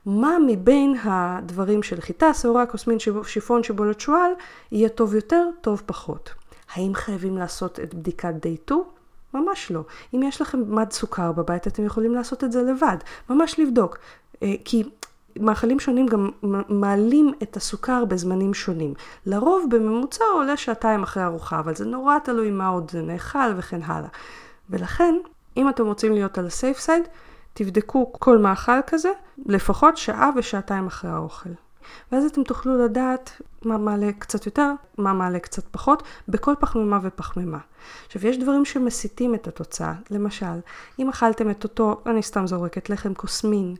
מה 0.06 0.36
מבין 0.46 0.96
הדברים 1.02 1.82
של 1.82 2.00
חיטה, 2.00 2.34
שעורה, 2.34 2.66
קוסמין, 2.66 2.98
שיפון, 3.22 3.62
שיבולת 3.62 4.00
שועל, 4.00 4.30
יהיה 4.72 4.88
טוב 4.88 5.14
יותר, 5.14 5.48
טוב 5.60 5.82
פחות. 5.86 6.30
האם 6.74 6.94
חייבים 6.94 7.38
לעשות 7.38 7.80
את 7.80 7.94
בדיקת 7.94 8.34
דייטו? 8.40 8.84
ממש 9.34 9.70
לא. 9.70 9.80
אם 10.14 10.22
יש 10.22 10.40
לכם 10.40 10.74
מד 10.74 10.92
סוכר 10.92 11.32
בבית, 11.32 11.66
אתם 11.66 11.84
יכולים 11.84 12.14
לעשות 12.14 12.44
את 12.44 12.52
זה 12.52 12.62
לבד. 12.62 12.96
ממש 13.30 13.58
לבדוק. 13.58 13.98
אה, 14.42 14.54
כי 14.64 14.84
מאכלים 15.40 15.80
שונים 15.80 16.06
גם 16.06 16.30
מעלים 16.68 17.32
את 17.42 17.56
הסוכר 17.56 18.04
בזמנים 18.04 18.54
שונים. 18.54 18.94
לרוב 19.26 19.66
בממוצע 19.70 20.24
הוא 20.24 20.42
עולה 20.42 20.56
שעתיים 20.56 21.02
אחרי 21.02 21.24
ארוחה, 21.24 21.58
אבל 21.58 21.74
זה 21.74 21.84
נורא 21.84 22.18
תלוי 22.18 22.50
מה 22.50 22.68
עוד 22.68 22.90
זה 22.90 23.02
נאכל 23.02 23.52
וכן 23.56 23.82
הלאה. 23.82 24.08
ולכן, 24.70 25.14
אם 25.56 25.68
אתם 25.68 25.86
רוצים 25.86 26.12
להיות 26.12 26.38
על 26.38 26.46
הסייף 26.46 26.78
סייד, 26.78 27.02
תבדקו 27.54 28.12
כל 28.12 28.38
מאכל 28.38 28.82
כזה 28.86 29.10
לפחות 29.46 29.96
שעה 29.96 30.30
ושעתיים 30.36 30.86
אחרי 30.86 31.10
האוכל. 31.10 31.50
ואז 32.12 32.24
אתם 32.24 32.42
תוכלו 32.42 32.84
לדעת 32.84 33.42
מה 33.64 33.78
מעלה 33.78 34.12
קצת 34.18 34.46
יותר, 34.46 34.70
מה 34.98 35.12
מעלה 35.12 35.38
קצת 35.38 35.64
פחות, 35.70 36.02
בכל 36.28 36.54
פחמימה 36.60 36.98
ופחמימה. 37.02 37.58
עכשיו, 38.06 38.26
יש 38.26 38.38
דברים 38.38 38.64
שמסיתים 38.64 39.34
את 39.34 39.48
התוצאה. 39.48 39.94
למשל, 40.10 40.60
אם 40.98 41.08
אכלתם 41.08 41.50
את 41.50 41.64
אותו, 41.64 42.00
אני 42.06 42.22
סתם 42.22 42.46
זורקת, 42.46 42.90
לחם 42.90 43.14
קוסמין, 43.14 43.74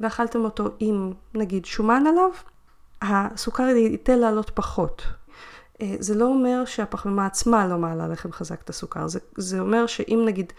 ואכלתם 0.00 0.44
אותו 0.44 0.68
עם, 0.78 1.12
נגיד, 1.34 1.64
שומן 1.64 2.04
עליו, 2.06 2.30
הסוכר 3.02 3.62
ייתן 3.62 4.18
לעלות 4.18 4.50
פחות. 4.54 5.02
אה, 5.82 5.94
זה 5.98 6.14
לא 6.14 6.24
אומר 6.24 6.64
שהפחמימה 6.64 7.26
עצמה 7.26 7.66
לא 7.66 7.78
מעלה 7.78 8.08
לחם 8.08 8.32
חזק 8.32 8.62
את 8.62 8.70
הסוכר, 8.70 9.08
זה, 9.08 9.18
זה 9.36 9.60
אומר 9.60 9.86
שאם 9.86 10.22
נגיד 10.26 10.52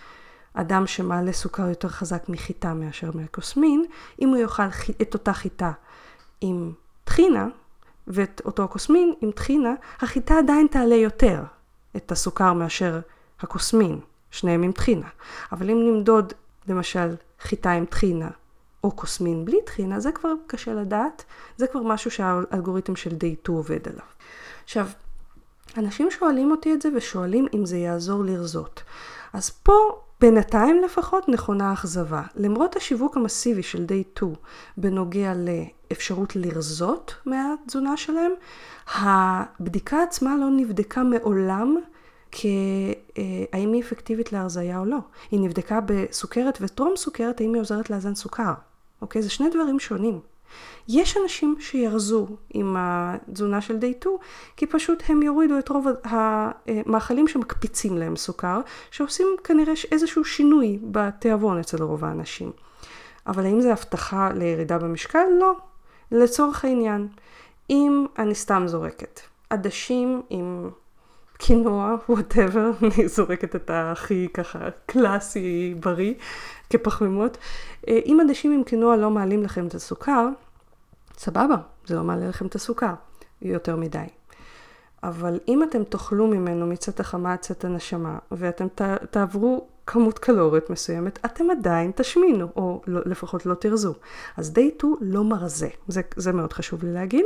אדם 0.54 0.88
שמעלה 0.88 1.34
סוכר 1.34 1.70
יותר 1.70 1.88
חזק 1.88 2.30
מחיטה 2.30 2.74
מאשר 2.74 3.10
מהקוסמין, 3.14 3.86
אם 4.22 4.30
הוא 4.30 4.38
יאכל 4.38 4.64
את 5.02 5.14
אותה 5.14 5.34
חיטה 5.34 5.72
עם 6.42 6.72
טחינה, 7.04 7.48
ואת 8.08 8.42
אותו 8.46 8.64
הקוסמין 8.64 9.14
עם 9.22 9.32
טחינה, 9.32 9.74
החיטה 10.00 10.38
עדיין 10.38 10.68
תעלה 10.68 10.96
יותר 10.96 11.44
את 11.96 12.12
הסוכר 12.12 12.54
מאשר 12.54 13.00
הקוסמין, 13.40 14.00
שניהם 14.32 14.64
עם 14.64 14.72
טחינה. 14.72 15.08
אבל 15.52 15.70
אם 15.70 15.78
נמדוד 15.78 16.34
למשל 16.68 17.16
חיטה 17.40 17.72
עם 17.72 17.86
טחינה 17.86 18.30
או 18.84 18.92
קוסמין 18.92 19.46
בלי 19.46 19.58
טחינה, 19.66 20.00
זה 20.00 20.12
כבר 20.12 20.34
קשה 20.48 20.74
לדעת, 20.74 21.24
זה 21.58 21.68
כבר 21.68 21.84
משהו 21.84 22.12
שהאלגוריתם 22.12 22.96
של 22.96 23.16
דייטו 23.16 23.54
עובד 23.54 23.88
עליו. 23.88 24.06
עכשיו, 24.64 24.88
אנשים 25.78 26.12
שואלים 26.12 26.52
אותי 26.52 26.74
את 26.74 26.82
זה 26.82 26.90
ושואלים 26.96 27.48
אם 27.54 27.66
זה 27.66 27.78
יעזור 27.78 28.24
לרזות. 28.24 28.84
אז 29.34 29.50
פה 29.50 29.74
בינתיים 30.22 30.82
לפחות 30.86 31.30
נכונה 31.30 31.74
אכזבה. 31.74 32.22
למרות 32.36 32.76
השיווק 32.76 33.18
המסיבי 33.18 33.64
של 33.64 33.86
Day 33.86 34.18
2 34.18 34.34
בנוגע 34.78 35.34
לאפשרות 35.34 36.36
לרזות 36.36 37.16
מהתזונה 37.26 37.98
שלהם, 37.98 38.32
הבדיקה 38.96 40.04
עצמה 40.04 40.36
לא 40.38 40.50
נבדקה 40.50 41.04
מעולם 41.04 41.76
כהאם 42.32 43.74
היא 43.74 43.84
אפקטיבית 43.84 44.34
להרזייה 44.34 44.80
או 44.80 44.86
לא. 44.86 44.98
היא 45.32 45.40
נבדקה 45.40 45.80
בסוכרת 45.86 46.58
וטרום 46.62 46.94
סוכרת 46.96 47.42
האם 47.42 47.54
היא 47.54 47.62
עוזרת 47.62 47.90
לאזן 47.90 48.16
סוכר. 48.16 48.54
אוקיי? 49.02 49.22
זה 49.22 49.30
שני 49.30 49.50
דברים 49.50 49.80
שונים. 49.80 50.20
יש 50.88 51.18
אנשים 51.24 51.56
שירזו 51.60 52.28
עם 52.54 52.76
התזונה 52.80 53.62
של 53.62 53.78
די 53.78 53.94
2, 54.00 54.16
כי 54.58 54.66
פשוט 54.66 55.04
הם 55.08 55.22
יורידו 55.22 55.60
את 55.60 55.70
רוב 55.70 55.88
המאכלים 56.04 57.28
שמקפיצים 57.28 57.98
להם 57.98 58.16
סוכר, 58.16 58.62
שעושים 58.92 59.28
כנראה 59.44 59.74
איזשהו 59.92 60.26
שינוי 60.26 60.80
בתיאבון 60.84 61.60
אצל 61.60 61.84
רוב 61.84 62.06
האנשים. 62.06 62.52
אבל 63.28 63.46
האם 63.46 63.62
זה 63.62 63.72
הבטחה 63.72 64.30
לירידה 64.34 64.78
במשקל? 64.78 65.26
לא. 65.40 65.54
לצורך 66.12 66.66
העניין, 66.66 67.08
אם 67.70 68.06
אני 68.18 68.36
סתם 68.36 68.64
זורקת 68.66 69.22
עדשים 69.50 70.22
עם 70.30 70.70
קינוע, 71.38 71.96
וואטאבר, 72.10 72.72
אני 72.84 73.08
זורקת 73.08 73.56
את 73.56 73.72
הכי 73.74 74.28
ככה 74.34 74.60
קלאסי 74.86 75.76
בריא 75.80 76.14
כפחמימות. 76.70 77.38
אה, 77.88 78.00
אם 78.06 78.18
עדשים 78.22 78.52
עם 78.52 78.64
קינוע 78.64 78.98
לא 78.98 79.10
מעלים 79.10 79.44
לכם 79.44 79.68
את 79.68 79.76
הסוכר, 79.76 80.28
סבבה, 81.18 81.56
זה 81.86 81.96
לא 81.96 82.04
מעלה 82.04 82.28
לכם 82.30 82.46
את 82.46 82.56
הסוכר 82.56 82.94
יותר 83.42 83.76
מדי. 83.76 84.06
אבל 85.04 85.40
אם 85.48 85.64
אתם 85.64 85.84
תאכלו 85.84 86.28
ממנו 86.28 86.68
מצאת 86.68 87.00
החמה 87.00 87.34
עד 87.34 87.40
צאת 87.40 87.66
הנשמה, 87.66 88.18
ואתם 88.32 88.68
ת, 88.68 88.82
תעברו 89.12 89.68
כמות 89.88 90.20
קלורית 90.20 90.70
מסוימת, 90.70 91.20
אתם 91.26 91.50
עדיין 91.50 91.92
תשמינו, 91.96 92.48
או 92.56 92.82
לא, 92.88 93.02
לפחות 93.06 93.46
לא 93.46 93.54
תרזו. 93.54 93.94
אז 94.38 94.54
day 94.56 94.78
2 94.78 94.94
לא 95.02 95.24
מרזה, 95.24 95.70
זה, 95.88 96.02
זה 96.16 96.32
מאוד 96.32 96.54
חשוב 96.54 96.84
לי 96.84 96.94
להגיד. 96.94 97.26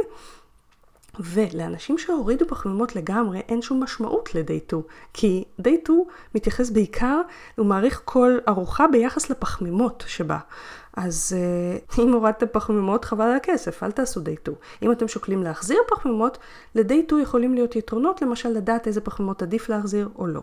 ולאנשים 1.19 1.97
שהורידו 1.97 2.47
פחמימות 2.47 2.95
לגמרי 2.95 3.39
אין 3.39 3.61
שום 3.61 3.83
משמעות 3.83 4.35
ל-day 4.35 4.67
2, 4.67 4.81
כי 5.13 5.43
day 5.61 5.83
2 5.83 6.03
מתייחס 6.35 6.69
בעיקר, 6.69 7.21
הוא 7.55 7.65
מעריך 7.65 8.01
כל 8.05 8.37
ארוחה 8.47 8.87
ביחס 8.87 9.29
לפחמימות 9.29 10.03
שבה. 10.07 10.37
אז 10.97 11.35
uh, 11.91 12.01
אם 12.01 12.13
הורדתם 12.13 12.45
פחמימות 12.51 13.05
חבל 13.05 13.25
על 13.25 13.35
הכסף, 13.35 13.83
אל 13.83 13.91
תעשו 13.91 14.19
day 14.19 14.41
2. 14.41 14.57
אם 14.81 14.91
אתם 14.91 15.07
שוקלים 15.07 15.43
להחזיר 15.43 15.77
פחמימות, 15.87 16.37
ל-day 16.75 17.05
2 17.07 17.21
יכולים 17.21 17.53
להיות 17.53 17.75
יתרונות, 17.75 18.21
למשל 18.21 18.49
לדעת 18.49 18.87
איזה 18.87 19.01
פחמימות 19.01 19.41
עדיף 19.41 19.69
להחזיר 19.69 20.09
או 20.17 20.27
לא. 20.27 20.41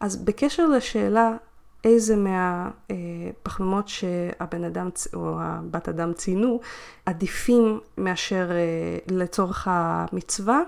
אז 0.00 0.24
בקשר 0.24 0.66
לשאלה 0.66 1.36
איזה 1.84 2.16
מהפחמימות 2.16 3.88
שהבן 3.88 4.64
אדם 4.64 4.88
או 5.14 5.36
הבת 5.40 5.88
אדם 5.88 6.12
ציינו 6.12 6.60
עדיפים 7.06 7.80
מאשר 7.98 8.50
אה, 8.50 9.16
לצורך 9.16 9.68
המצווה, 9.70 10.60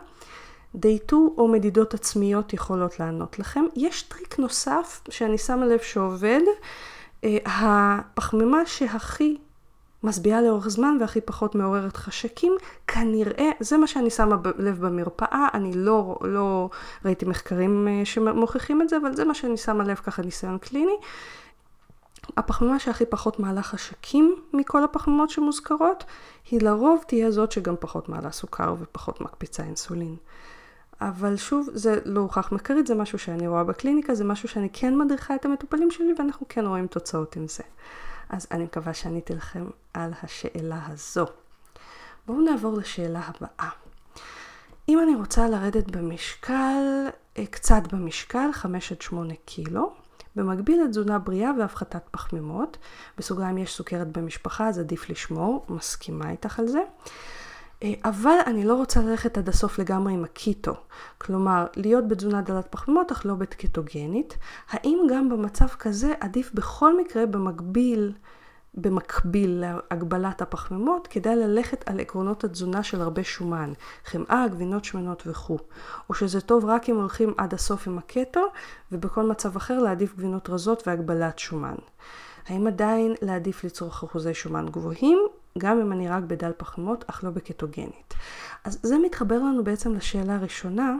דייטו 0.74 1.34
או 1.38 1.48
מדידות 1.48 1.94
עצמיות 1.94 2.52
יכולות 2.52 3.00
לענות 3.00 3.38
לכם. 3.38 3.64
יש 3.76 4.02
טריק 4.02 4.38
נוסף 4.38 5.00
שאני 5.10 5.38
שמה 5.38 5.66
לב 5.66 5.78
שעובד, 5.78 6.40
אה, 7.24 7.38
הפחמימה 7.44 8.66
שהכי 8.66 9.36
משביעה 10.02 10.42
לאורך 10.42 10.68
זמן 10.68 10.96
והכי 11.00 11.20
פחות 11.20 11.54
מעוררת 11.54 11.96
חשקים, 11.96 12.52
כנראה, 12.86 13.50
זה 13.60 13.78
מה 13.78 13.86
שאני 13.86 14.10
שמה 14.10 14.36
לב 14.58 14.86
במרפאה, 14.86 15.48
אני 15.54 15.72
לא, 15.74 16.18
לא 16.22 16.70
ראיתי 17.04 17.24
מחקרים 17.26 17.88
אה, 17.88 18.04
שמוכיחים 18.04 18.82
את 18.82 18.88
זה, 18.88 18.96
אבל 18.96 19.14
זה 19.14 19.24
מה 19.24 19.34
שאני 19.34 19.56
שמה 19.56 19.84
לב 19.84 19.96
ככה 19.96 20.22
ניסיון 20.22 20.58
קליני. 20.58 20.96
הפחמימה 22.36 22.78
שהכי 22.78 23.06
פחות 23.06 23.40
מעלה 23.40 23.62
חשקים 23.62 24.34
מכל 24.52 24.84
הפחמימות 24.84 25.30
שמוזכרות, 25.30 26.04
היא 26.50 26.60
לרוב 26.62 27.04
תהיה 27.06 27.30
זאת 27.30 27.52
שגם 27.52 27.74
פחות 27.80 28.08
מעלה 28.08 28.30
סוכר 28.30 28.74
ופחות 28.80 29.20
מקפיצה 29.20 29.62
אינסולין. 29.62 30.16
אבל 31.00 31.36
שוב, 31.36 31.68
זה 31.72 31.98
לא 32.04 32.20
הוכח 32.20 32.52
מחקרית, 32.52 32.86
זה 32.86 32.94
משהו 32.94 33.18
שאני 33.18 33.46
רואה 33.48 33.64
בקליניקה, 33.64 34.14
זה 34.14 34.24
משהו 34.24 34.48
שאני 34.48 34.68
כן 34.72 34.98
מדריכה 34.98 35.34
את 35.34 35.44
המטופלים 35.44 35.90
שלי 35.90 36.14
ואנחנו 36.18 36.46
כן 36.48 36.66
רואים 36.66 36.86
תוצאות 36.86 37.36
עם 37.36 37.48
זה. 37.48 37.62
אז 38.30 38.46
אני 38.50 38.64
מקווה 38.64 38.94
שעניתי 38.94 39.34
לכם 39.34 39.66
על 39.94 40.12
השאלה 40.22 40.80
הזו. 40.86 41.26
בואו 42.26 42.40
נעבור 42.40 42.76
לשאלה 42.76 43.20
הבאה. 43.26 43.70
אם 44.88 44.98
אני 45.02 45.14
רוצה 45.14 45.48
לרדת 45.48 45.90
במשקל, 45.90 47.06
אה, 47.38 47.46
קצת 47.46 47.82
במשקל, 47.92 48.52
5 48.52 48.92
עד 48.92 49.02
8 49.02 49.34
קילו, 49.44 49.92
במקביל 50.36 50.82
לתזונה 50.84 51.18
בריאה 51.18 51.50
והפחתת 51.58 52.02
פחמימות, 52.10 52.76
בסוגריים 53.18 53.58
יש 53.58 53.74
סוכרת 53.74 54.06
במשפחה, 54.06 54.68
אז 54.68 54.78
עדיף 54.78 55.10
לשמור, 55.10 55.66
מסכימה 55.68 56.30
איתך 56.30 56.58
על 56.58 56.66
זה. 56.66 56.80
אה, 57.82 57.92
אבל 58.04 58.36
אני 58.46 58.64
לא 58.64 58.74
רוצה 58.74 59.00
ללכת 59.02 59.38
עד 59.38 59.48
הסוף 59.48 59.78
לגמרי 59.78 60.12
עם 60.12 60.24
הקיטו. 60.24 60.74
כלומר, 61.18 61.66
להיות 61.76 62.08
בתזונה 62.08 62.42
דלת 62.42 62.66
פחמימות 62.70 63.12
אך 63.12 63.26
לא 63.26 63.34
בקטוגנית. 63.34 64.38
האם 64.70 64.98
גם 65.10 65.28
במצב 65.28 65.66
כזה 65.68 66.14
עדיף 66.20 66.50
בכל 66.54 67.00
מקרה 67.00 67.26
במקביל, 67.26 68.12
במקביל 68.74 69.64
להגבלת 69.64 70.42
הפחמימות, 70.42 71.06
כדאי 71.06 71.36
ללכת 71.36 71.88
על 71.88 72.00
עקרונות 72.00 72.44
התזונה 72.44 72.82
של 72.82 73.00
הרבה 73.00 73.24
שומן, 73.24 73.72
חמאה, 74.04 74.48
גבינות 74.48 74.84
שמנות 74.84 75.22
וכו'. 75.26 75.58
או 76.08 76.14
שזה 76.14 76.40
טוב 76.40 76.64
רק 76.64 76.88
אם 76.88 76.96
הולכים 76.96 77.34
עד 77.38 77.54
הסוף 77.54 77.88
עם 77.88 77.98
הקטו, 77.98 78.46
ובכל 78.92 79.22
מצב 79.22 79.56
אחר 79.56 79.78
להעדיף 79.78 80.16
גבינות 80.16 80.50
רזות 80.50 80.82
והגבלת 80.86 81.38
שומן. 81.38 81.76
האם 82.46 82.66
עדיין 82.66 83.14
להעדיף 83.22 83.64
לצרוך 83.64 84.02
אחוזי 84.02 84.34
שומן 84.34 84.66
גבוהים, 84.66 85.18
גם 85.58 85.80
אם 85.80 85.92
אני 85.92 86.08
רק 86.08 86.22
בדל 86.22 86.52
פחמימות, 86.56 87.04
אך 87.10 87.24
לא 87.24 87.30
בקטוגנית. 87.30 88.14
אז 88.64 88.78
זה 88.82 88.98
מתחבר 88.98 89.38
לנו 89.38 89.64
בעצם 89.64 89.94
לשאלה 89.94 90.34
הראשונה. 90.34 90.96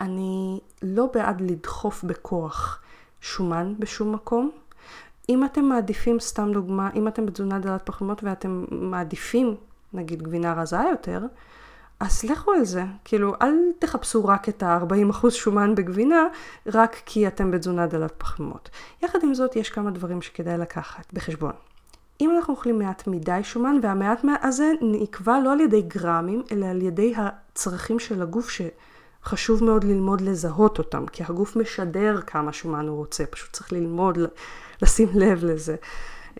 אני 0.00 0.60
לא 0.82 1.10
בעד 1.14 1.40
לדחוף 1.40 2.04
בכוח 2.04 2.82
שומן 3.20 3.74
בשום 3.78 4.12
מקום. 4.12 4.50
אם 5.28 5.44
אתם 5.44 5.64
מעדיפים, 5.64 6.20
סתם 6.20 6.52
דוגמה, 6.52 6.90
אם 6.94 7.08
אתם 7.08 7.26
בתזונה 7.26 7.58
דלת 7.58 7.82
פחמימות 7.86 8.24
ואתם 8.24 8.64
מעדיפים, 8.70 9.56
נגיד 9.92 10.22
גבינה 10.22 10.52
רזה 10.52 10.78
יותר, 10.90 11.20
אז 12.00 12.24
לכו 12.24 12.52
על 12.52 12.64
זה. 12.64 12.84
כאילו, 13.04 13.34
אל 13.42 13.54
תחפשו 13.78 14.24
רק 14.24 14.48
את 14.48 14.62
ה-40% 14.62 15.30
שומן 15.30 15.74
בגבינה, 15.74 16.26
רק 16.66 16.96
כי 17.06 17.26
אתם 17.26 17.50
בתזונה 17.50 17.86
דלת 17.86 18.12
פחמימות. 18.18 18.70
יחד 19.02 19.18
עם 19.22 19.34
זאת, 19.34 19.56
יש 19.56 19.70
כמה 19.70 19.90
דברים 19.90 20.22
שכדאי 20.22 20.58
לקחת 20.58 21.12
בחשבון. 21.12 21.52
אם 22.20 22.30
אנחנו 22.30 22.54
אוכלים 22.54 22.78
מעט 22.78 23.06
מדי 23.06 23.40
שומן, 23.42 23.78
והמעט 23.82 24.24
הזה 24.42 24.72
נקבע 24.80 25.40
לא 25.40 25.52
על 25.52 25.60
ידי 25.60 25.82
גרמים, 25.82 26.42
אלא 26.52 26.66
על 26.66 26.82
ידי 26.82 27.14
הצרכים 27.16 27.98
של 27.98 28.22
הגוף 28.22 28.50
שחשוב 28.50 29.64
מאוד 29.64 29.84
ללמוד 29.84 30.20
לזהות 30.20 30.78
אותם, 30.78 31.06
כי 31.06 31.24
הגוף 31.28 31.56
משדר 31.56 32.20
כמה 32.26 32.52
שומן 32.52 32.88
הוא 32.88 32.96
רוצה, 32.96 33.26
פשוט 33.26 33.52
צריך 33.52 33.72
ללמוד, 33.72 34.18
לשים 34.82 35.08
לב 35.14 35.44
לזה. 35.44 35.76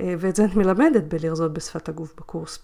אה, 0.01 0.15
ואת 0.19 0.37
זה 0.37 0.45
אני 0.45 0.53
מלמדת 0.57 1.03
בלרזות 1.03 1.53
בשפת 1.53 1.89
הגוף 1.89 2.15
בקורס. 2.17 2.59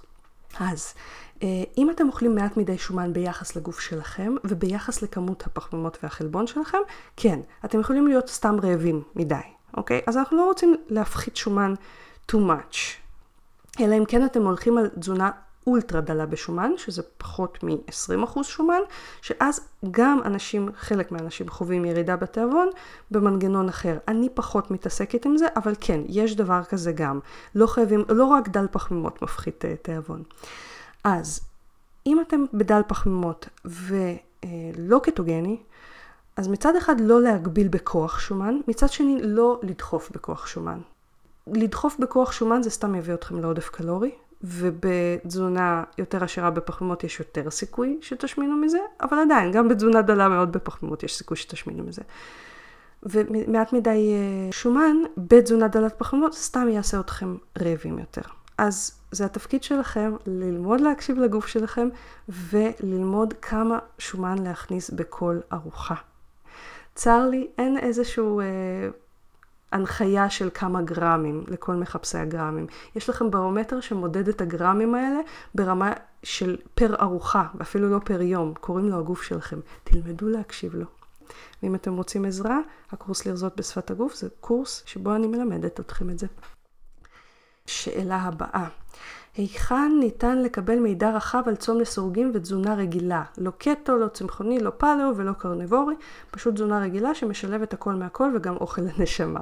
אז 0.61 0.95
אה, 1.43 1.49
אם 1.79 1.90
אתם 1.90 2.07
אוכלים 2.07 2.35
מעט 2.35 2.57
מדי 2.57 2.79
שומן 2.79 3.12
ביחס 3.12 3.57
לגוף 3.57 3.81
שלכם 3.81 4.35
וביחס 4.45 5.02
לכמות 5.02 5.47
הפחמימות 5.47 5.99
והחלבון 6.02 6.47
שלכם, 6.47 6.79
כן, 7.17 7.40
אתם 7.64 7.81
יכולים 7.81 8.07
להיות 8.07 8.29
סתם 8.29 8.57
רעבים 8.62 9.02
מדי, 9.14 9.35
אוקיי? 9.76 10.00
אז 10.07 10.17
אנחנו 10.17 10.37
לא 10.37 10.45
רוצים 10.45 10.75
להפחית 10.88 11.37
שומן 11.37 11.75
too 12.30 12.34
much. 12.34 13.00
אלא 13.80 13.99
אם 13.99 14.04
כן 14.04 14.25
אתם 14.25 14.42
הולכים 14.42 14.78
על 14.78 14.88
תזונה 14.88 15.31
אולטרה 15.66 16.00
דלה 16.00 16.26
בשומן, 16.26 16.72
שזה 16.76 17.02
פחות 17.18 17.64
מ-20% 17.64 18.42
שומן, 18.42 18.81
שאז 19.22 19.61
גם 19.90 20.20
אנשים, 20.24 20.68
חלק 20.76 21.12
מהאנשים 21.12 21.48
חווים 21.48 21.85
ירידה 21.85 22.16
בתיאבון 22.16 22.68
במנגנון 23.11 23.68
אחר. 23.68 23.98
אני 24.09 24.28
פחות 24.35 24.70
מתעסקת 24.70 25.24
עם 25.26 25.37
זה, 25.37 25.46
אבל 25.57 25.74
כן, 25.81 26.00
יש 26.09 26.37
דבר 26.37 26.64
כזה 26.64 26.92
גם. 26.92 27.20
לא 27.55 27.66
חייבים, 27.66 28.05
לא 28.09 28.24
רק 28.24 28.48
דל 28.48 28.66
פחמימות 28.70 29.22
מפחית 29.22 29.64
אה, 29.64 29.74
תיאבון. 29.83 30.22
אז 31.05 31.40
אם 32.07 32.20
אתם 32.20 32.44
בדל 32.52 32.81
פחמימות 32.88 33.48
ולא 33.64 34.98
קטוגני, 35.02 35.59
אז 36.37 36.48
מצד 36.48 36.76
אחד 36.76 37.00
לא 37.00 37.22
להגביל 37.22 37.68
בכוח 37.68 38.20
שומן, 38.20 38.55
מצד 38.68 38.88
שני 38.88 39.18
לא 39.22 39.61
לדחוף 39.62 40.11
בכוח 40.11 40.46
שומן. 40.46 40.81
לדחוף 41.46 41.98
בכוח 41.98 42.33
שומן 42.33 42.62
זה 42.62 42.70
סתם 42.70 42.94
יביא 42.94 43.14
אתכם 43.14 43.40
לעודף 43.40 43.68
קלורי, 43.68 44.11
ובתזונה 44.42 45.85
יותר 45.98 46.24
עשירה 46.24 46.50
בפחמימות 46.50 47.05
יש 47.05 47.18
יותר 47.18 47.50
סיכוי 47.50 47.98
שתשמינו 48.00 48.57
מזה, 48.57 48.79
אבל 49.00 49.18
עדיין, 49.18 49.53
גם 49.53 49.68
בתזונה 49.68 50.03
דלה 50.03 50.29
מאוד 50.29 50.53
בפחמימות 50.53 51.03
יש 51.03 51.16
סיכוי 51.16 51.37
שתשמינו 51.37 51.85
מזה. 51.85 52.03
ומעט 53.03 53.72
מדי 53.72 54.12
אה, 54.12 54.53
שומן 54.53 54.96
בתזונה 55.16 55.68
דלת 55.68 55.98
פחמימות 55.98 56.35
סתם 56.35 56.68
יעשה 56.68 57.00
אתכם 57.00 57.37
רעבים 57.59 57.98
יותר. 57.98 58.22
אז 58.59 59.00
זה 59.11 59.24
התפקיד 59.24 59.62
שלכם 59.62 60.16
ללמוד 60.26 60.81
להקשיב 60.81 61.18
לגוף 61.18 61.46
שלכם 61.46 61.88
וללמוד 62.29 63.35
כמה 63.42 63.79
שומן 63.98 64.38
להכניס 64.38 64.90
בכל 64.90 65.38
ארוחה. 65.53 65.94
צר 66.94 67.26
לי, 67.26 67.48
אין 67.59 67.79
איזשהו 67.79 68.40
אה, 68.40 68.46
הנחיה 69.72 70.30
של 70.30 70.48
כמה 70.54 70.83
גרמים 70.83 71.44
לכל 71.48 71.74
מחפשי 71.74 72.18
הגרמים. 72.18 72.66
יש 72.96 73.09
לכם 73.09 73.30
ברומטר 73.30 73.80
שמודד 73.80 74.28
את 74.28 74.40
הגרמים 74.40 74.94
האלה 74.94 75.20
ברמה 75.54 75.92
של 76.22 76.56
פר 76.74 76.94
ארוחה, 77.00 77.46
ואפילו 77.54 77.88
לא 77.90 77.98
פר 78.04 78.22
יום, 78.22 78.54
קוראים 78.61 78.88
לו 78.88 78.98
הגוף 78.98 79.22
שלכם. 79.22 79.61
תלמדו 79.85 80.28
להקשיב 80.28 80.74
לו. 80.74 80.87
ואם 81.62 81.74
אתם 81.74 81.96
רוצים 81.96 82.24
עזרה, 82.24 82.59
הקורס 82.92 83.26
לרזות 83.26 83.56
בשפת 83.56 83.90
הגוף 83.90 84.14
זה 84.14 84.28
קורס 84.40 84.83
שבו 84.87 85.14
אני 85.14 85.26
מלמדת 85.26 85.80
אתכם 85.80 86.11
את 86.11 86.18
זה. 86.18 86.26
שאלה 87.66 88.16
הבאה, 88.16 88.68
היכן 89.37 89.93
ניתן 90.01 90.38
לקבל 90.38 90.79
מידע 90.79 91.11
רחב 91.11 91.43
על 91.47 91.57
צום 91.57 91.81
לסורגים 91.81 92.31
ותזונה 92.35 92.75
רגילה? 92.75 93.23
לא 93.38 93.53
קטו, 93.59 93.97
לא 93.99 94.09
צמחוני, 94.09 94.61
לא 94.61 94.71
פלאו 94.71 95.16
ולא 95.16 95.33
קרניבורי, 95.33 95.95
פשוט 96.31 96.55
תזונה 96.55 96.81
רגילה 96.81 97.14
שמשלבת 97.14 97.73
הכל 97.73 97.95
מהכל 97.95 98.33
וגם 98.37 98.57
אוכל 98.57 98.83
לנשמה. 98.83 99.40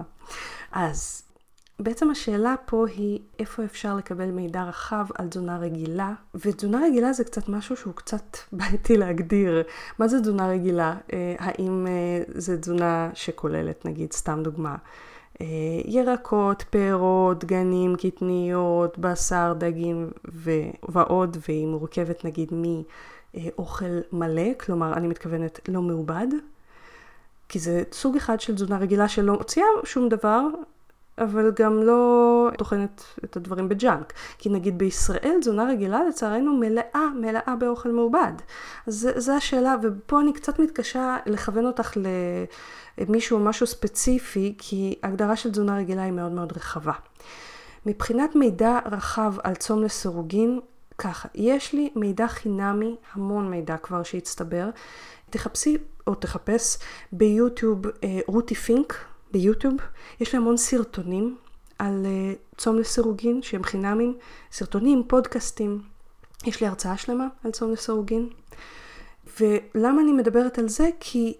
אז 0.72 1.22
בעצם 1.80 2.10
השאלה 2.10 2.54
פה 2.66 2.86
היא 2.88 3.20
איפה 3.38 3.64
אפשר 3.64 3.96
לקבל 3.96 4.30
מידע 4.30 4.64
רחב 4.64 5.06
על 5.14 5.28
תזונה 5.28 5.58
רגילה, 5.58 6.12
ותזונה 6.34 6.80
רגילה 6.84 7.12
זה 7.12 7.24
קצת 7.24 7.48
משהו 7.48 7.76
שהוא 7.76 7.94
קצת 7.94 8.36
בעייתי 8.52 8.96
להגדיר. 8.96 9.62
מה 9.98 10.08
זה 10.08 10.20
תזונה 10.20 10.48
רגילה? 10.48 10.96
אה, 11.12 11.34
האם 11.38 11.86
אה, 11.86 12.22
זה 12.28 12.58
תזונה 12.58 13.10
שכוללת, 13.14 13.84
נגיד, 13.84 14.12
סתם 14.12 14.40
דוגמה, 14.42 14.76
ירקות, 15.84 16.64
פירות, 16.70 17.44
דגנים, 17.44 17.96
קטניות, 17.96 18.98
בשר, 18.98 19.54
דגים 19.58 20.10
ו- 20.32 20.70
ועוד, 20.88 21.36
והיא 21.48 21.66
מורכבת 21.66 22.24
נגיד 22.24 22.52
מאוכל 22.52 24.00
מלא, 24.12 24.54
כלומר 24.60 24.92
אני 24.92 25.08
מתכוונת 25.08 25.60
לא 25.68 25.82
מעובד, 25.82 26.26
כי 27.48 27.58
זה 27.58 27.82
סוג 27.92 28.16
אחד 28.16 28.40
של 28.40 28.54
תזונה 28.54 28.78
רגילה 28.78 29.08
שלא 29.08 29.32
מוציאה 29.38 29.66
שום 29.84 30.08
דבר, 30.08 30.40
אבל 31.18 31.52
גם 31.60 31.82
לא 31.82 32.50
טוחנת 32.58 33.04
את 33.24 33.36
הדברים 33.36 33.68
ב 33.68 33.76
junk. 33.76 34.12
כי 34.38 34.48
נגיד 34.48 34.78
בישראל 34.78 35.36
תזונה 35.40 35.64
רגילה 35.64 36.04
לצערנו 36.08 36.56
מלאה, 36.56 37.08
מלאה 37.20 37.56
באוכל 37.58 37.90
מעובד. 37.90 38.32
אז 38.86 39.08
זו 39.16 39.32
השאלה, 39.32 39.74
ופה 39.82 40.20
אני 40.20 40.32
קצת 40.32 40.58
מתקשה 40.58 41.16
לכוון 41.26 41.66
אותך 41.66 41.96
למישהו 42.98 43.38
או 43.38 43.44
משהו 43.44 43.66
ספציפי, 43.66 44.54
כי 44.58 44.98
הגדרה 45.02 45.36
של 45.36 45.50
תזונה 45.50 45.76
רגילה 45.76 46.02
היא 46.02 46.12
מאוד 46.12 46.32
מאוד 46.32 46.52
רחבה. 46.56 46.92
מבחינת 47.86 48.36
מידע 48.36 48.78
רחב 48.86 49.34
על 49.44 49.54
צום 49.54 49.82
לסירוגין, 49.82 50.60
ככה, 50.98 51.28
יש 51.34 51.72
לי 51.72 51.90
מידע 51.96 52.26
חינמי, 52.26 52.96
המון 53.12 53.50
מידע 53.50 53.76
כבר 53.76 54.02
שהצטבר. 54.02 54.70
תחפשי 55.30 55.76
או 56.06 56.14
תחפש 56.14 56.78
ביוטיוב 57.12 57.86
אה, 57.86 58.20
רותי 58.26 58.54
פינק, 58.54 58.94
ביוטיוב, 59.32 59.74
יש 60.20 60.32
לי 60.32 60.38
המון 60.38 60.56
סרטונים 60.56 61.36
על 61.78 62.06
uh, 62.06 62.56
צום 62.56 62.78
לסירוגין 62.78 63.42
שהם 63.42 63.62
חינמים, 63.62 64.16
סרטונים, 64.52 65.02
פודקאסטים. 65.08 65.82
יש 66.46 66.60
לי 66.60 66.66
הרצאה 66.66 66.96
שלמה 66.96 67.26
על 67.44 67.50
צום 67.50 67.72
לסירוגין. 67.72 68.28
ולמה 69.40 70.00
אני 70.00 70.12
מדברת 70.12 70.58
על 70.58 70.68
זה? 70.68 70.90
כי 71.00 71.36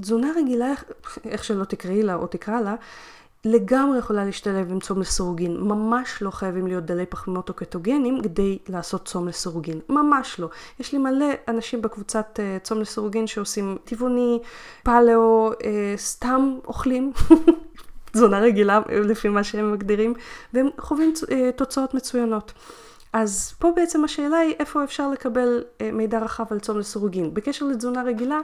תזונה 0.00 0.32
רגילה, 0.36 0.72
איך 1.24 1.44
שלא 1.44 1.64
תקראי 1.64 2.02
לה 2.02 2.14
או 2.14 2.26
תקרא 2.26 2.60
לה, 2.60 2.74
לגמרי 3.44 3.98
יכולה 3.98 4.24
להשתלב 4.24 4.70
עם 4.70 4.80
צום 4.80 5.00
לסירוגין. 5.00 5.56
ממש 5.56 6.22
לא 6.22 6.30
חייבים 6.30 6.66
להיות 6.66 6.84
דלי 6.84 7.06
פחמימות 7.06 7.48
או 7.48 7.54
קטוגנים 7.54 8.22
כדי 8.22 8.58
לעשות 8.68 9.04
צום 9.04 9.28
לסירוגין. 9.28 9.80
ממש 9.88 10.40
לא. 10.40 10.48
יש 10.80 10.92
לי 10.92 10.98
מלא 10.98 11.26
אנשים 11.48 11.82
בקבוצת 11.82 12.38
uh, 12.38 12.64
צום 12.64 12.80
לסירוגין 12.80 13.26
שעושים 13.26 13.78
טבעוני, 13.84 14.38
פאלאו, 14.82 15.52
uh, 15.52 15.64
סתם 15.96 16.58
אוכלים. 16.64 17.12
תזונה 18.12 18.38
רגילה 18.38 18.80
לפי 18.88 19.28
מה 19.28 19.44
שהם 19.44 19.72
מגדירים, 19.72 20.14
והם 20.54 20.68
חווים 20.78 21.12
uh, 21.16 21.30
תוצאות 21.56 21.94
מצוינות. 21.94 22.52
אז 23.12 23.54
פה 23.58 23.72
בעצם 23.76 24.04
השאלה 24.04 24.36
היא 24.36 24.54
איפה 24.58 24.84
אפשר 24.84 25.10
לקבל 25.10 25.64
uh, 25.64 25.82
מידע 25.92 26.18
רחב 26.18 26.44
על 26.50 26.60
צום 26.60 26.78
לסירוגין. 26.78 27.34
בקשר 27.34 27.66
לתזונה 27.66 28.02
רגילה, 28.02 28.40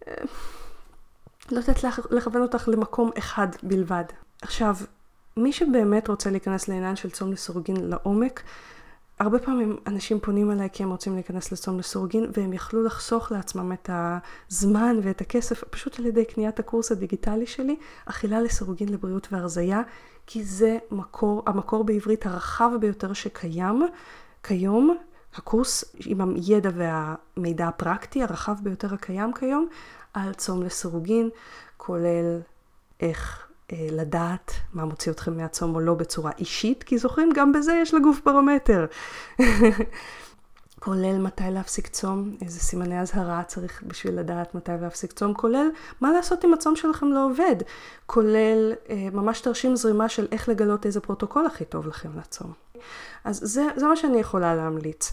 uh, 0.00 0.06
לא 1.50 1.58
יודעת 1.58 1.84
לכוון 2.10 2.42
אותך 2.42 2.68
למקום 2.68 3.10
אחד 3.18 3.48
בלבד. 3.62 4.04
עכשיו, 4.42 4.76
מי 5.36 5.52
שבאמת 5.52 6.08
רוצה 6.08 6.30
להיכנס 6.30 6.68
לעניין 6.68 6.96
של 6.96 7.10
צום 7.10 7.32
לסורגין 7.32 7.76
לעומק, 7.76 8.42
הרבה 9.20 9.38
פעמים 9.38 9.76
אנשים 9.86 10.20
פונים 10.20 10.50
אליי 10.50 10.68
כי 10.72 10.82
הם 10.82 10.90
רוצים 10.90 11.14
להיכנס 11.14 11.52
לצום 11.52 11.78
לסורגין 11.78 12.30
והם 12.36 12.52
יכלו 12.52 12.82
לחסוך 12.82 13.32
לעצמם 13.32 13.72
את 13.72 13.90
הזמן 13.92 14.96
ואת 15.02 15.20
הכסף 15.20 15.64
פשוט 15.64 15.98
על 15.98 16.06
ידי 16.06 16.24
קניית 16.24 16.58
הקורס 16.58 16.92
הדיגיטלי 16.92 17.46
שלי, 17.46 17.76
אכילה 18.06 18.40
לסורגין 18.40 18.88
לבריאות 18.88 19.28
והרזייה, 19.32 19.82
כי 20.26 20.44
זה 20.44 20.78
מקור, 20.90 21.42
המקור 21.46 21.84
בעברית 21.84 22.26
הרחב 22.26 22.70
ביותר 22.80 23.12
שקיים 23.12 23.82
כיום, 24.42 24.96
הקורס 25.34 25.96
עם 26.06 26.34
הידע 26.34 26.70
והמידע 26.74 27.68
הפרקטי 27.68 28.22
הרחב 28.22 28.54
ביותר 28.62 28.94
הקיים 28.94 29.32
כיום, 29.32 29.68
על 30.14 30.32
צום 30.34 30.62
לסירוגין, 30.62 31.30
כולל 31.76 32.40
איך 33.00 33.46
אה, 33.72 33.88
לדעת 33.90 34.52
מה 34.72 34.84
מוציא 34.84 35.12
אתכם 35.12 35.36
מהצום 35.36 35.74
או 35.74 35.80
לא 35.80 35.94
בצורה 35.94 36.30
אישית, 36.38 36.82
כי 36.82 36.98
זוכרים, 36.98 37.30
גם 37.34 37.52
בזה 37.52 37.72
יש 37.82 37.94
לגוף 37.94 38.20
פרמטר. 38.20 38.86
כולל 40.80 41.18
מתי 41.18 41.44
להפסיק 41.50 41.86
צום, 41.86 42.36
איזה 42.42 42.60
סימני 42.60 43.00
אזהרה 43.00 43.42
צריך 43.42 43.82
בשביל 43.86 44.18
לדעת 44.18 44.54
מתי 44.54 44.72
להפסיק 44.80 45.12
צום, 45.12 45.34
כולל 45.34 45.66
מה 46.00 46.12
לעשות 46.12 46.44
אם 46.44 46.54
הצום 46.54 46.76
שלכם 46.76 47.12
לא 47.12 47.26
עובד, 47.26 47.56
כולל 48.06 48.72
אה, 48.90 49.08
ממש 49.12 49.40
תרשים 49.40 49.76
זרימה 49.76 50.08
של 50.08 50.28
איך 50.32 50.48
לגלות 50.48 50.86
איזה 50.86 51.00
פרוטוקול 51.00 51.46
הכי 51.46 51.64
טוב 51.64 51.86
לכם 51.86 52.18
לצום. 52.18 52.52
אז 53.24 53.40
זה, 53.42 53.66
זה 53.76 53.86
מה 53.86 53.96
שאני 53.96 54.20
יכולה 54.20 54.54
להמליץ. 54.54 55.12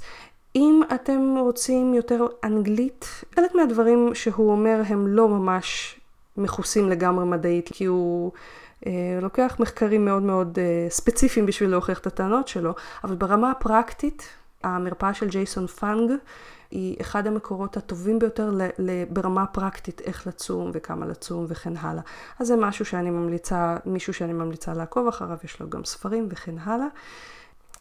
אם 0.58 0.82
אתם 0.96 1.36
רוצים 1.40 1.94
יותר 1.94 2.26
באנגלית, 2.44 3.06
חלק 3.36 3.56
מהדברים 3.56 4.12
שהוא 4.14 4.52
אומר 4.52 4.82
הם 4.88 5.08
לא 5.08 5.28
ממש 5.28 6.00
מכוסים 6.38 6.90
לגמרי 6.90 7.26
מדעית, 7.26 7.70
כי 7.74 7.86
הוא 7.86 8.32
אה, 8.86 9.20
לוקח 9.22 9.56
מחקרים 9.60 10.06
מאוד 10.06 10.24
מאוד 10.24 10.60
אה, 10.60 10.90
ספציפיים 10.90 11.46
בשביל 11.46 11.70
להוכיח 11.70 12.00
את 12.00 12.08
הטענות 12.08 12.48
שלו, 12.48 12.74
אבל 13.04 13.16
ברמה 13.16 13.52
הפרקטית, 13.52 14.24
המרפאה 14.64 15.14
של 15.14 15.30
Jason 15.30 15.68
Fung 15.68 16.12
היא 16.72 16.98
אחד 17.02 17.28
המקורות 17.28 17.78
הטובים 17.78 18.20
ביותר 18.20 18.50
ל, 18.50 18.62
ל, 18.80 19.04
ברמה 19.10 19.44
הפרקטית 19.44 20.02
איך 20.02 20.28
לצום 20.28 20.72
וכמה 20.74 21.06
לצום 21.06 21.46
וכן 21.48 21.74
הלאה. 21.78 22.04
אז 22.40 22.48
זה 22.48 22.56
משהו 22.56 22.86
שאני 22.86 23.10
ממליצה, 23.10 23.78
מישהו 23.86 24.14
שאני 24.14 24.34
ממליצה 24.34 24.74
לעקוב 24.74 25.08
אחריו, 25.08 25.38
יש 25.44 25.60
לו 25.60 25.70
גם 25.70 25.86
ספרים 25.86 26.28
וכן 26.32 26.56
הלאה. 26.64 26.88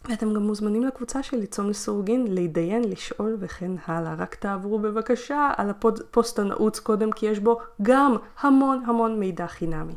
ואתם 0.08 0.34
גם 0.34 0.42
מוזמנים 0.42 0.84
לקבוצה 0.84 1.22
שלי, 1.22 1.46
צום 1.46 1.70
לסורגין, 1.70 2.34
להתדיין, 2.34 2.84
לשאול 2.84 3.36
וכן 3.40 3.70
הלאה. 3.86 4.14
רק 4.14 4.34
תעברו 4.34 4.78
בבקשה 4.78 5.50
על 5.56 5.70
הפוסט 5.70 6.38
הנעוץ 6.38 6.78
קודם, 6.78 7.12
כי 7.12 7.26
יש 7.26 7.38
בו 7.38 7.58
גם 7.82 8.16
המון 8.40 8.82
המון 8.86 9.20
מידע 9.20 9.46
חינמי. 9.46 9.94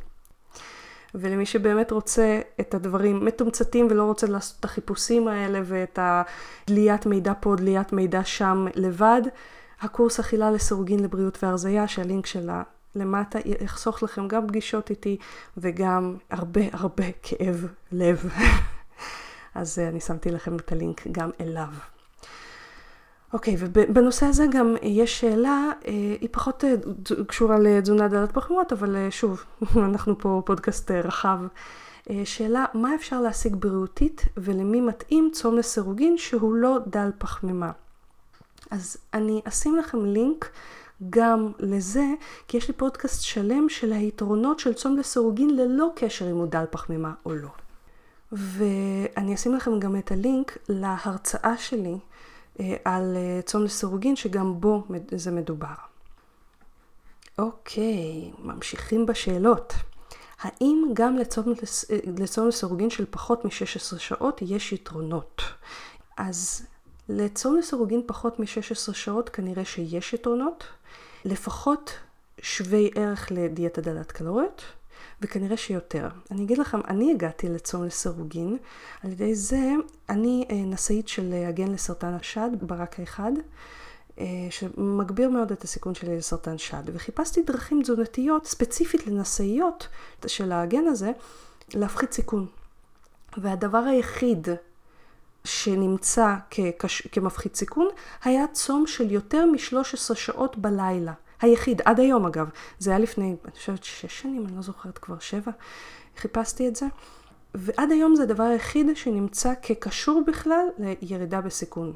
ולמי 1.16 1.46
שבאמת 1.46 1.92
רוצה 1.92 2.40
את 2.60 2.74
הדברים 2.74 3.26
מתומצתים 3.26 3.88
ולא 3.90 4.04
רוצה 4.04 4.28
לעשות 4.28 4.60
את 4.60 4.66
החיפושים 4.66 5.28
האלה 5.28 5.60
ואת 5.64 6.00
הדליית 6.02 7.06
מידע 7.06 7.34
פה, 7.40 7.56
דליית 7.56 7.94
מידע 7.94 8.24
שם 8.24 8.66
לבד, 8.76 9.22
הקורס 9.82 10.20
אכילה 10.20 10.52
לסורגין 10.52 11.00
לבריאות 11.00 11.44
והרזייה, 11.44 11.88
שהלינק 11.88 12.26
שלה 12.26 12.64
למטה 12.96 13.40
יחסוך 13.46 14.04
לכם 14.04 14.28
גם 14.28 14.48
פגישות 14.48 14.90
איתי 14.90 15.18
וגם 15.58 16.16
הרבה 16.30 16.62
הרבה 16.74 17.06
כאב 17.24 17.68
לב. 17.92 18.26
אז 19.60 19.80
אה, 19.80 19.90
אני 19.90 20.00
שמתי 20.00 20.32
לכם 20.32 20.56
את 20.56 20.72
הלינק 20.72 21.08
גם 21.12 21.30
אליו. 21.42 21.68
אוקיי, 23.34 23.56
ובנושא 23.60 24.26
הזה 24.26 24.46
גם 24.52 24.76
יש 24.82 25.20
שאלה, 25.20 25.72
אה, 25.88 25.92
היא 26.22 26.30
פחות 26.32 26.64
אה, 26.64 26.74
קשורה 27.28 27.60
לתזונה 27.60 28.08
דלת 28.08 28.32
פחמות, 28.32 28.74
אבל 28.74 29.10
שוב, 29.10 29.44
אנחנו 29.88 30.20
פה 30.20 30.42
פודקאסט 30.46 30.92
רחב. 30.92 31.40
שאלה, 32.24 32.66
מה 32.74 32.96
אפשר 32.96 33.22
להשיג 33.22 33.56
בריאותית 33.56 34.26
ולמי 34.38 34.82
מתאים 34.82 35.30
צום 35.34 35.58
לסירוגין 35.58 36.18
שהוא 36.18 36.54
לא 36.54 36.78
דל 36.88 37.10
פחמימה? 37.18 37.72
אז 38.72 38.98
אני 39.14 39.42
אשים 39.46 39.76
לכם 39.76 40.06
לינק 40.06 40.50
גם 41.10 41.52
לזה, 41.60 42.06
כי 42.48 42.58
יש 42.58 42.68
לי 42.68 42.74
פודקאסט 42.74 43.22
שלם 43.22 43.70
של 43.70 43.94
היתרונות 43.94 44.60
של 44.60 44.74
צום 44.74 44.98
לסירוגין 44.98 45.56
ללא 45.56 45.90
קשר 45.96 46.32
אם 46.32 46.36
הוא 46.36 46.48
דל 46.48 46.66
פחמימה 46.72 47.14
או 47.26 47.36
לא. 47.36 47.50
ואני 48.32 49.36
אשים 49.36 49.56
לכם 49.56 49.80
גם 49.80 49.96
את 49.96 50.12
הלינק 50.12 50.58
להרצאה 50.70 51.58
שלי 51.58 51.98
אה, 52.60 52.76
על 52.86 53.18
אה, 53.18 53.42
צום 53.42 53.64
לסירוגין, 53.64 54.16
שגם 54.16 54.62
בו 54.62 54.84
זה 55.12 55.32
מדובר. 55.32 55.74
אוקיי, 57.38 58.32
ממשיכים 58.40 59.06
בשאלות. 59.06 59.74
האם 60.40 60.84
גם 60.94 61.18
לצום, 61.18 61.54
אה, 61.92 61.98
לצום 62.18 62.48
לסירוגין 62.48 62.90
של 62.90 63.06
פחות 63.10 63.46
מ-16 63.46 63.98
שעות 63.98 64.42
יש 64.42 64.74
יתרונות? 64.74 65.42
אז 66.18 66.68
לצום 67.10 67.58
לסירוגין 67.58 68.02
פחות 68.06 68.40
מ-16 68.40 68.94
שעות 68.94 69.30
כנראה 69.30 69.66
שיש 69.66 70.14
יתרונות, 70.14 70.64
לפחות 71.26 71.94
שווי 72.42 72.92
ערך 72.96 73.32
לדיאטה 73.32 73.82
דלת 73.82 74.12
קלוריות, 74.12 74.64
וכנראה 75.22 75.58
שיותר. 75.58 76.08
אני 76.32 76.44
אגיד 76.44 76.58
לכם, 76.58 76.80
אני 76.88 77.12
הגעתי 77.12 77.50
לצום 77.50 77.84
לסירוגין, 77.84 78.58
על 79.04 79.12
ידי 79.12 79.36
זה 79.36 79.72
אני 80.10 80.46
אה, 80.52 80.56
נשאית 80.56 81.08
של 81.08 81.34
הגן 81.48 81.72
לסרטן 81.72 82.14
השד, 82.14 82.50
ברק 82.62 83.00
האחד, 83.00 83.32
אה, 84.20 84.26
שמגביר 84.50 85.30
מאוד 85.30 85.52
את 85.52 85.64
הסיכון 85.64 85.96
שלי 85.96 86.18
לסרטן 86.18 86.58
שד, 86.58 86.84
וחיפשתי 86.86 87.44
דרכים 87.44 87.82
תזונתיות 87.82 88.46
ספציפית 88.46 89.08
לנשאיות 89.08 89.88
של 90.28 90.52
הגן 90.52 90.88
הזה, 90.88 91.12
להפחית 91.74 92.14
סיכון. 92.14 92.48
והדבר 93.38 93.78
היחיד 93.78 94.48
שנמצא. 95.44 96.36
כמפחית 97.12 97.56
סיכון 97.56 97.88
היה 98.24 98.46
צום 98.54 98.88
של 98.88 99.12
יותר 99.12 99.46
מ-13 99.46 100.16
שעות 100.16 100.58
בלילה. 100.58 101.14
היחיד, 101.42 101.82
עד 101.86 102.00
היום 102.00 102.26
אגב, 102.26 102.50
זה 102.80 102.90
היה 102.90 103.00
לפני, 103.00 103.36
אני 103.46 103.52
חושבת 103.52 103.84
שש 103.84 104.22
שנים, 104.22 104.46
אני 104.46 104.56
לא 104.56 104.62
זוכרת 104.62 104.98
כבר 104.98 105.20
שבע, 105.20 105.52
חיפשתי 106.18 106.68
את 106.68 106.76
זה. 106.76 106.86
ועד 107.56 107.92
היום 107.92 108.16
זה 108.16 108.24
הדבר 108.24 108.44
היחיד 108.44 108.88
שנמצא 108.96 109.54
כקשור 109.62 110.24
בכלל 110.28 110.66
לירידה 110.78 111.42
בסיכון. 111.42 111.94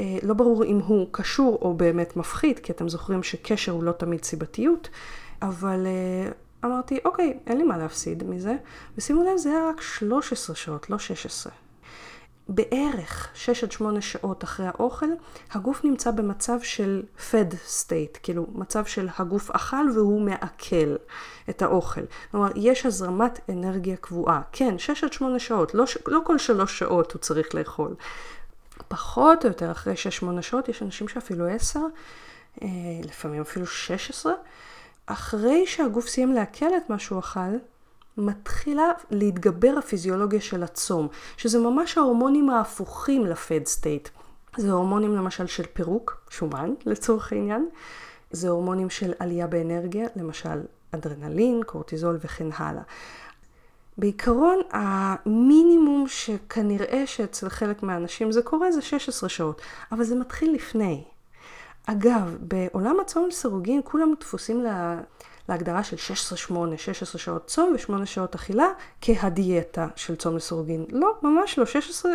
אה, 0.00 0.18
לא 0.22 0.34
ברור 0.34 0.64
אם 0.64 0.78
הוא 0.78 1.06
קשור 1.10 1.58
או 1.62 1.74
באמת 1.74 2.16
מפחית, 2.16 2.58
כי 2.58 2.72
אתם 2.72 2.88
זוכרים 2.88 3.22
שקשר 3.22 3.72
הוא 3.72 3.82
לא 3.82 3.92
תמיד 3.92 4.24
סיבתיות, 4.24 4.88
אבל 5.42 5.86
אה, 5.86 6.32
אמרתי, 6.64 6.98
אוקיי, 7.04 7.38
אין 7.46 7.58
לי 7.58 7.64
מה 7.64 7.78
להפסיד 7.78 8.24
מזה, 8.24 8.56
ושימו 8.98 9.22
לב, 9.22 9.36
זה 9.36 9.50
היה 9.50 9.68
רק 9.68 9.80
13 9.80 10.56
שעות, 10.56 10.90
לא 10.90 10.98
16. 10.98 11.52
בערך 12.50 13.28
6 13.34 13.64
עד 13.64 13.72
8 13.72 14.00
שעות 14.00 14.44
אחרי 14.44 14.66
האוכל, 14.66 15.06
הגוף 15.52 15.84
נמצא 15.84 16.10
במצב 16.10 16.58
של 16.62 17.02
fed 17.30 17.54
state, 17.68 18.18
כאילו 18.22 18.46
מצב 18.54 18.84
של 18.84 19.08
הגוף 19.18 19.50
אכל 19.50 19.86
והוא 19.94 20.20
מעכל 20.20 20.96
את 21.50 21.62
האוכל. 21.62 22.00
כלומר, 22.30 22.48
יש 22.56 22.86
הזרמת 22.86 23.40
אנרגיה 23.50 23.96
קבועה. 23.96 24.40
כן, 24.52 24.78
6 24.78 25.04
עד 25.04 25.12
8 25.12 25.38
שעות, 25.38 25.74
לא, 25.74 25.84
לא 26.06 26.20
כל 26.24 26.38
3 26.38 26.78
שעות 26.78 27.12
הוא 27.12 27.20
צריך 27.20 27.54
לאכול. 27.54 27.94
פחות 28.88 29.44
או 29.44 29.48
יותר 29.48 29.70
אחרי 29.70 29.94
6-8 30.38 30.42
שעות, 30.42 30.68
יש 30.68 30.82
אנשים 30.82 31.08
שאפילו 31.08 31.48
10, 31.48 31.80
אה, 32.62 32.68
לפעמים 33.04 33.40
אפילו 33.40 33.66
16. 33.66 34.32
אחרי 35.06 35.66
שהגוף 35.66 36.08
סיים 36.08 36.32
לעכל 36.32 36.76
את 36.76 36.90
מה 36.90 36.98
שהוא 36.98 37.18
אכל, 37.18 37.56
מתחילה 38.20 38.90
להתגבר 39.10 39.74
הפיזיולוגיה 39.78 40.40
של 40.40 40.62
הצום, 40.62 41.08
שזה 41.36 41.58
ממש 41.58 41.98
ההורמונים 41.98 42.50
ההפוכים 42.50 43.26
לפד 43.26 43.66
סטייט. 43.66 44.08
זה 44.56 44.72
הורמונים 44.72 45.14
למשל 45.14 45.46
של 45.46 45.64
פירוק, 45.72 46.20
שומן 46.30 46.74
לצורך 46.86 47.32
העניין, 47.32 47.68
זה 48.30 48.48
הורמונים 48.48 48.90
של 48.90 49.12
עלייה 49.18 49.46
באנרגיה, 49.46 50.08
למשל 50.16 50.62
אדרנלין, 50.92 51.62
קורטיזול 51.66 52.18
וכן 52.20 52.46
הלאה. 52.56 52.82
בעיקרון 53.98 54.60
המינימום 54.70 56.04
שכנראה 56.08 57.06
שאצל 57.06 57.48
חלק 57.48 57.82
מהאנשים 57.82 58.32
זה 58.32 58.42
קורה 58.42 58.72
זה 58.72 58.82
16 58.82 59.28
שעות, 59.28 59.62
אבל 59.92 60.04
זה 60.04 60.14
מתחיל 60.14 60.54
לפני. 60.54 61.04
אגב, 61.86 62.36
בעולם 62.40 63.00
הצום 63.00 63.28
לסירוגין 63.28 63.80
כולם 63.84 64.14
דפוסים 64.20 64.62
לה, 64.62 65.00
להגדרה 65.50 65.84
של 65.84 65.96
16-8, 66.50 66.52
16 66.76 67.20
שעות 67.20 67.46
צום 67.46 67.74
ו-8 67.74 68.06
שעות 68.06 68.34
אכילה 68.34 68.68
כהדיאטה 69.00 69.88
של 69.96 70.16
צום 70.16 70.36
לסירוגין. 70.36 70.84
לא, 70.90 71.14
ממש 71.22 71.58
לא, 71.58 71.66
16 71.66 72.12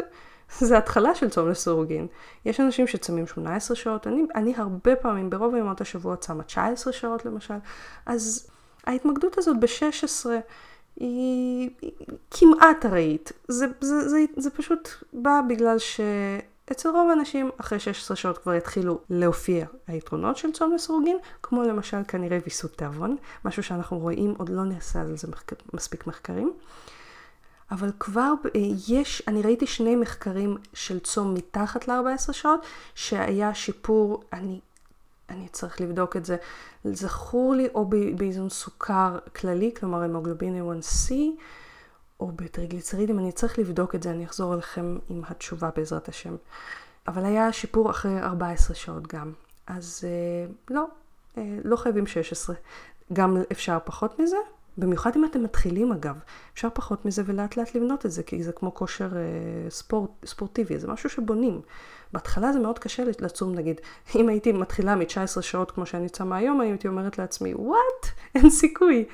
זה 0.59 0.77
התחלה 0.77 1.15
של 1.15 1.29
צום 1.29 1.49
לסירוגין. 1.49 2.07
יש 2.45 2.59
אנשים 2.59 2.87
שצמים 2.87 3.27
18 3.27 3.75
שעות, 3.75 4.07
אני, 4.07 4.23
אני 4.35 4.53
הרבה 4.57 4.95
פעמים, 4.95 5.29
ברוב 5.29 5.55
ימות 5.55 5.81
השבוע 5.81 6.15
צמה 6.15 6.43
19 6.43 6.93
שעות 6.93 7.25
למשל, 7.25 7.53
אז 8.05 8.47
ההתמקדות 8.87 9.37
הזאת 9.37 9.59
ב-16 9.59 10.29
היא, 10.95 11.69
היא 11.81 11.91
כמעט 12.31 12.85
ארעית. 12.85 13.31
זה, 13.47 13.65
זה, 13.81 14.09
זה, 14.09 14.17
זה 14.37 14.49
פשוט 14.49 14.89
בא 15.13 15.41
בגלל 15.49 15.77
שאצל 16.69 16.89
רוב 16.89 17.09
האנשים 17.09 17.49
אחרי 17.57 17.79
16 17.79 18.17
שעות 18.17 18.37
כבר 18.37 18.53
יתחילו 18.53 18.99
להופיע 19.09 19.65
היתרונות 19.87 20.37
של 20.37 20.51
צום 20.51 20.73
לסירוגין, 20.73 21.17
כמו 21.43 21.63
למשל 21.63 21.97
כנראה 22.07 22.37
ויסות 22.43 22.71
תיאבון, 22.77 23.15
משהו 23.45 23.63
שאנחנו 23.63 23.99
רואים, 23.99 24.33
עוד 24.37 24.49
לא 24.49 24.63
נעשה 24.63 25.01
על 25.01 25.17
זה 25.17 25.27
מחק... 25.27 25.51
מספיק 25.73 26.07
מחקרים. 26.07 26.53
אבל 27.71 27.91
כבר 27.99 28.33
אה, 28.45 28.61
יש, 28.87 29.23
אני 29.27 29.41
ראיתי 29.41 29.67
שני 29.67 29.95
מחקרים 29.95 30.57
של 30.73 30.99
צום 30.99 31.33
מתחת 31.33 31.87
ל-14 31.87 32.33
שעות, 32.33 32.65
שהיה 32.95 33.53
שיפור, 33.53 34.23
אני, 34.33 34.59
אני 35.29 35.47
צריך 35.47 35.81
לבדוק 35.81 36.15
את 36.15 36.25
זה, 36.25 36.37
זכור 36.85 37.55
לי 37.55 37.67
או 37.75 37.89
באיזון 38.15 38.49
סוכר 38.49 39.17
כללי, 39.35 39.71
כלומר 39.79 40.03
המוגלובין 40.03 40.61
A1C, 40.61 41.13
או 42.19 42.31
בטריגליצרידים, 42.31 43.19
אני 43.19 43.31
צריך 43.31 43.59
לבדוק 43.59 43.95
את 43.95 44.03
זה, 44.03 44.11
אני 44.11 44.25
אחזור 44.25 44.53
אליכם 44.53 44.97
עם 45.09 45.21
התשובה 45.27 45.69
בעזרת 45.75 46.09
השם. 46.09 46.35
אבל 47.07 47.25
היה 47.25 47.53
שיפור 47.53 47.91
אחרי 47.91 48.19
14 48.19 48.75
שעות 48.75 49.07
גם. 49.07 49.33
אז 49.67 50.03
אה, 50.03 50.51
לא, 50.69 50.85
אה, 51.37 51.57
לא 51.63 51.75
חייבים 51.75 52.07
16. 52.07 52.55
גם 53.13 53.37
אפשר 53.51 53.77
פחות 53.85 54.19
מזה, 54.19 54.37
במיוחד 54.77 55.11
אם 55.15 55.25
אתם 55.25 55.43
מתחילים 55.43 55.91
אגב, 55.91 56.19
אפשר 56.53 56.67
פחות 56.73 57.05
מזה 57.05 57.23
ולאט 57.25 57.57
לאט 57.57 57.75
לבנות 57.75 58.05
את 58.05 58.11
זה, 58.11 58.23
כי 58.23 58.43
זה 58.43 58.51
כמו 58.51 58.73
כושר 58.75 59.17
אה, 59.17 59.69
ספורט, 59.69 60.09
ספורטיבי, 60.25 60.79
זה 60.79 60.87
משהו 60.87 61.09
שבונים. 61.09 61.61
בהתחלה 62.13 62.53
זה 62.53 62.59
מאוד 62.59 62.79
קשה 62.79 63.03
לצום 63.19 63.55
נגיד, 63.55 63.81
אם 64.15 64.29
הייתי 64.29 64.51
מתחילה 64.51 64.95
מ-19 64.95 65.41
שעות 65.41 65.71
כמו 65.71 65.85
שאני 65.85 66.09
צמה 66.09 66.37
היום, 66.37 66.61
הייתי 66.61 66.87
אומרת 66.87 67.17
לעצמי, 67.17 67.53
וואט? 67.53 68.05
אין 68.35 68.49
סיכוי. 68.49 69.05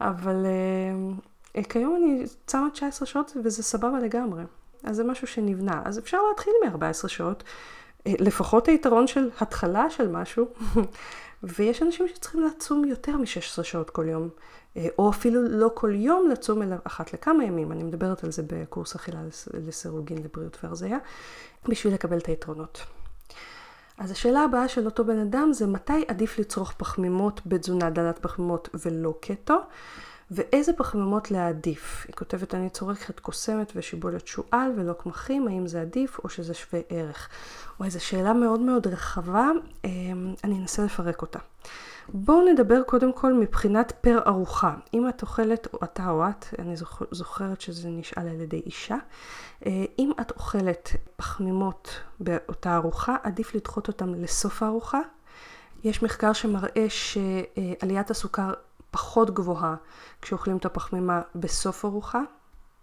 אבל 0.00 0.46
אה, 0.46 1.14
כיום 1.62 1.96
אני 1.96 2.24
צמה 2.46 2.68
19 2.72 3.06
שעות 3.06 3.36
וזה 3.44 3.62
סבבה 3.62 3.98
לגמרי. 3.98 4.42
אז 4.84 4.96
זה 4.96 5.04
משהו 5.04 5.26
שנבנה. 5.26 5.82
אז 5.84 5.98
אפשר 5.98 6.18
להתחיל 6.28 6.52
מ-14 6.64 7.08
שעות, 7.08 7.44
אה, 8.06 8.12
לפחות 8.18 8.68
היתרון 8.68 9.06
של 9.06 9.30
התחלה 9.40 9.90
של 9.90 10.08
משהו. 10.08 10.46
ויש 11.42 11.82
אנשים 11.82 12.08
שצריכים 12.08 12.42
לצום 12.42 12.84
יותר 12.84 13.16
מ-16 13.16 13.62
שעות 13.62 13.90
כל 13.90 14.08
יום. 14.08 14.28
אה, 14.76 14.88
או 14.98 15.10
אפילו 15.10 15.42
לא 15.42 15.70
כל 15.74 15.94
יום 15.94 16.28
לצום 16.28 16.62
אלא 16.62 16.76
אחת 16.84 17.12
לכמה 17.12 17.44
ימים, 17.44 17.72
אני 17.72 17.82
מדברת 17.82 18.24
על 18.24 18.30
זה 18.30 18.42
בקורס 18.46 18.94
אכילה 18.94 19.20
לסירוגין 19.54 20.18
לבריאות 20.18 20.58
והרזייה, 20.62 20.98
בשביל 21.68 21.94
לקבל 21.94 22.18
את 22.18 22.26
היתרונות. 22.26 22.82
אז 23.98 24.10
השאלה 24.10 24.44
הבאה 24.44 24.68
של 24.68 24.86
אותו 24.86 25.04
בן 25.04 25.18
אדם 25.18 25.52
זה 25.52 25.66
מתי 25.66 26.04
עדיף 26.08 26.38
לצרוך 26.38 26.72
פחמימות 26.72 27.40
בתזונה 27.46 27.90
דלת 27.90 28.18
פחמימות 28.18 28.68
ולא 28.84 29.14
קטו, 29.20 29.54
ואיזה 30.30 30.72
פחמימות 30.72 31.30
להעדיף. 31.30 32.04
היא 32.08 32.14
כותבת, 32.14 32.54
אני 32.54 32.70
צורכת 32.70 33.20
קוסמת 33.20 33.72
ושיבולת 33.76 34.26
שועל 34.26 34.72
ולא 34.76 34.92
קמחים, 34.92 35.48
האם 35.48 35.66
זה 35.66 35.80
עדיף 35.80 36.18
או 36.24 36.28
שזה 36.28 36.54
שווה 36.54 36.80
ערך. 36.88 37.28
וואי, 37.80 37.90
זו 37.90 38.04
שאלה 38.04 38.32
מאוד 38.32 38.60
מאוד 38.60 38.86
רחבה, 38.86 39.50
אמ, 39.84 40.34
אני 40.44 40.58
אנסה 40.58 40.84
לפרק 40.84 41.22
אותה. 41.22 41.38
בואו 42.08 42.52
נדבר 42.52 42.82
קודם 42.82 43.12
כל 43.12 43.32
מבחינת 43.32 43.92
פר 44.00 44.18
ארוחה. 44.26 44.74
אם 44.94 45.08
את 45.08 45.22
אוכלת, 45.22 45.68
או 45.74 45.78
אתה 45.84 46.10
או 46.10 46.28
את, 46.28 46.46
אני 46.58 46.74
זוכרת 47.10 47.60
שזה 47.60 47.88
נשאל 47.88 48.28
על 48.28 48.40
ידי 48.40 48.62
אישה, 48.66 48.96
אה, 49.66 49.84
אם 49.98 50.12
את 50.20 50.30
אוכלת 50.30 50.90
פחמימות 51.16 51.90
באותה 52.20 52.76
ארוחה, 52.76 53.16
עדיף 53.22 53.54
לדחות 53.54 53.88
אותם 53.88 54.14
לסוף 54.14 54.62
הארוחה. 54.62 55.00
יש 55.84 56.02
מחקר 56.02 56.32
שמראה 56.32 56.86
שעליית 56.88 58.10
הסוכר 58.10 58.52
פחות 58.96 59.34
גבוהה 59.34 59.74
כשאוכלים 60.22 60.56
את 60.56 60.64
הפחמימה 60.64 61.22
בסוף 61.34 61.84
ארוחה, 61.84 62.20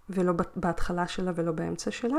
ולא 0.10 0.34
בהתחלה 0.56 1.08
שלה 1.08 1.32
ולא 1.36 1.52
באמצע 1.52 1.92
שלה. 1.92 2.18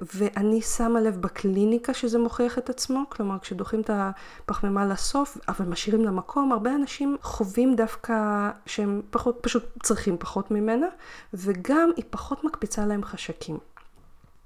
ואני 0.00 0.62
שמה 0.62 1.00
לב 1.00 1.20
בקליניקה 1.20 1.94
שזה 1.94 2.18
מוכיח 2.18 2.58
את 2.58 2.70
עצמו, 2.70 3.04
כלומר 3.08 3.38
כשדוחים 3.38 3.80
את 3.80 3.90
הפחמימה 3.92 4.86
לסוף, 4.86 5.38
אבל 5.48 5.66
משאירים 5.66 6.04
לה 6.04 6.10
מקום, 6.10 6.52
הרבה 6.52 6.74
אנשים 6.74 7.16
חווים 7.22 7.76
דווקא 7.76 8.50
שהם 8.66 9.02
פחות, 9.10 9.38
פשוט 9.40 9.64
צריכים 9.82 10.18
פחות 10.18 10.50
ממנה, 10.50 10.86
וגם 11.34 11.90
היא 11.96 12.04
פחות 12.10 12.44
מקפיצה 12.44 12.86
להם 12.86 13.04
חשקים. 13.04 13.58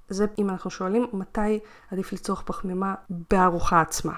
זה 0.09 0.27
אם 0.39 0.51
אנחנו 0.51 0.71
שואלים 0.71 1.07
מתי 1.13 1.59
עדיף 1.91 2.13
לצורך 2.13 2.43
פחמימה 2.43 2.95
בארוחה 3.31 3.81
עצמה. 3.81 4.13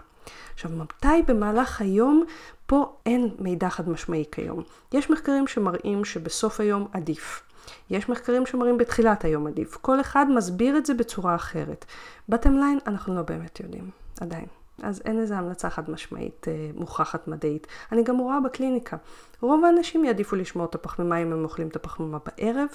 עכשיו, 0.54 0.70
מתי 0.70 1.22
במהלך 1.26 1.80
היום, 1.80 2.24
פה 2.66 2.96
אין 3.06 3.30
מידע 3.38 3.68
חד 3.68 3.88
משמעי 3.88 4.24
כיום. 4.32 4.62
יש 4.92 5.10
מחקרים 5.10 5.46
שמראים 5.46 6.04
שבסוף 6.04 6.60
היום 6.60 6.88
עדיף. 6.92 7.42
יש 7.90 8.08
מחקרים 8.08 8.46
שמראים 8.46 8.78
בתחילת 8.78 9.24
היום 9.24 9.46
עדיף. 9.46 9.76
כל 9.76 10.00
אחד 10.00 10.26
מסביר 10.30 10.78
את 10.78 10.86
זה 10.86 10.94
בצורה 10.94 11.34
אחרת. 11.34 11.84
בטם 12.28 12.56
ליין, 12.56 12.78
אנחנו 12.86 13.14
לא 13.14 13.22
באמת 13.22 13.60
יודעים, 13.60 13.90
עדיין. 14.20 14.46
אז 14.82 15.02
אין 15.04 15.20
איזה 15.20 15.38
המלצה 15.38 15.70
חד 15.70 15.90
משמעית 15.90 16.46
אה, 16.48 16.70
מוכחת 16.74 17.28
מדעית. 17.28 17.66
אני 17.92 18.02
גם 18.02 18.18
רואה 18.18 18.40
בקליניקה. 18.40 18.96
רוב 19.40 19.64
האנשים 19.64 20.04
יעדיפו 20.04 20.36
לשמור 20.36 20.66
את 20.66 20.74
הפחמימה 20.74 21.16
אם 21.16 21.32
הם 21.32 21.44
אוכלים 21.44 21.68
את 21.68 21.76
הפחמימה 21.76 22.18
בערב, 22.26 22.68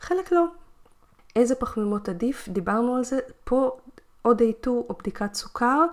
חלק 0.00 0.32
לא. 0.32 0.44
איזה 1.36 1.54
פחמימות 1.54 2.08
עדיף? 2.08 2.48
דיברנו 2.48 2.96
על 2.96 3.04
זה. 3.04 3.18
פה 3.44 3.76
או 4.24 4.34
דייטו 4.34 4.86
או 4.88 4.94
בדיקת 4.94 5.34
סוכר, 5.34 5.84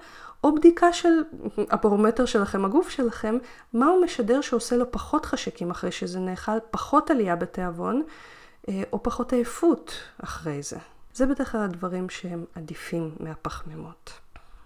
או 0.44 0.56
בדיקה 0.56 0.94
של 0.94 1.22
הברומטר 1.58 2.26
שלכם, 2.26 2.66
הגוף 2.66 2.90
שלכם, 2.90 3.38
מה 3.74 3.86
הוא 3.86 4.04
משדר 4.04 4.42
שעושה 4.42 4.76
לו 4.76 4.92
פחות 4.92 5.26
חשקים 5.26 5.72
אחרי 5.72 5.92
שזה 5.92 6.20
נאכל, 6.20 6.60
פחות 6.72 7.12
עלייה 7.12 7.36
בתיאבון, 7.36 8.04
אה, 8.70 8.84
או 8.94 9.04
פחות 9.04 9.34
עייפות 9.34 9.94
אחרי 10.24 10.64
זה. 10.64 10.78
זה 11.14 11.26
בדרך 11.26 11.52
כלל 11.52 11.62
הדברים 11.62 12.10
שהם 12.10 12.46
עדיפים 12.56 13.16
מהפחמימות. 13.20 14.12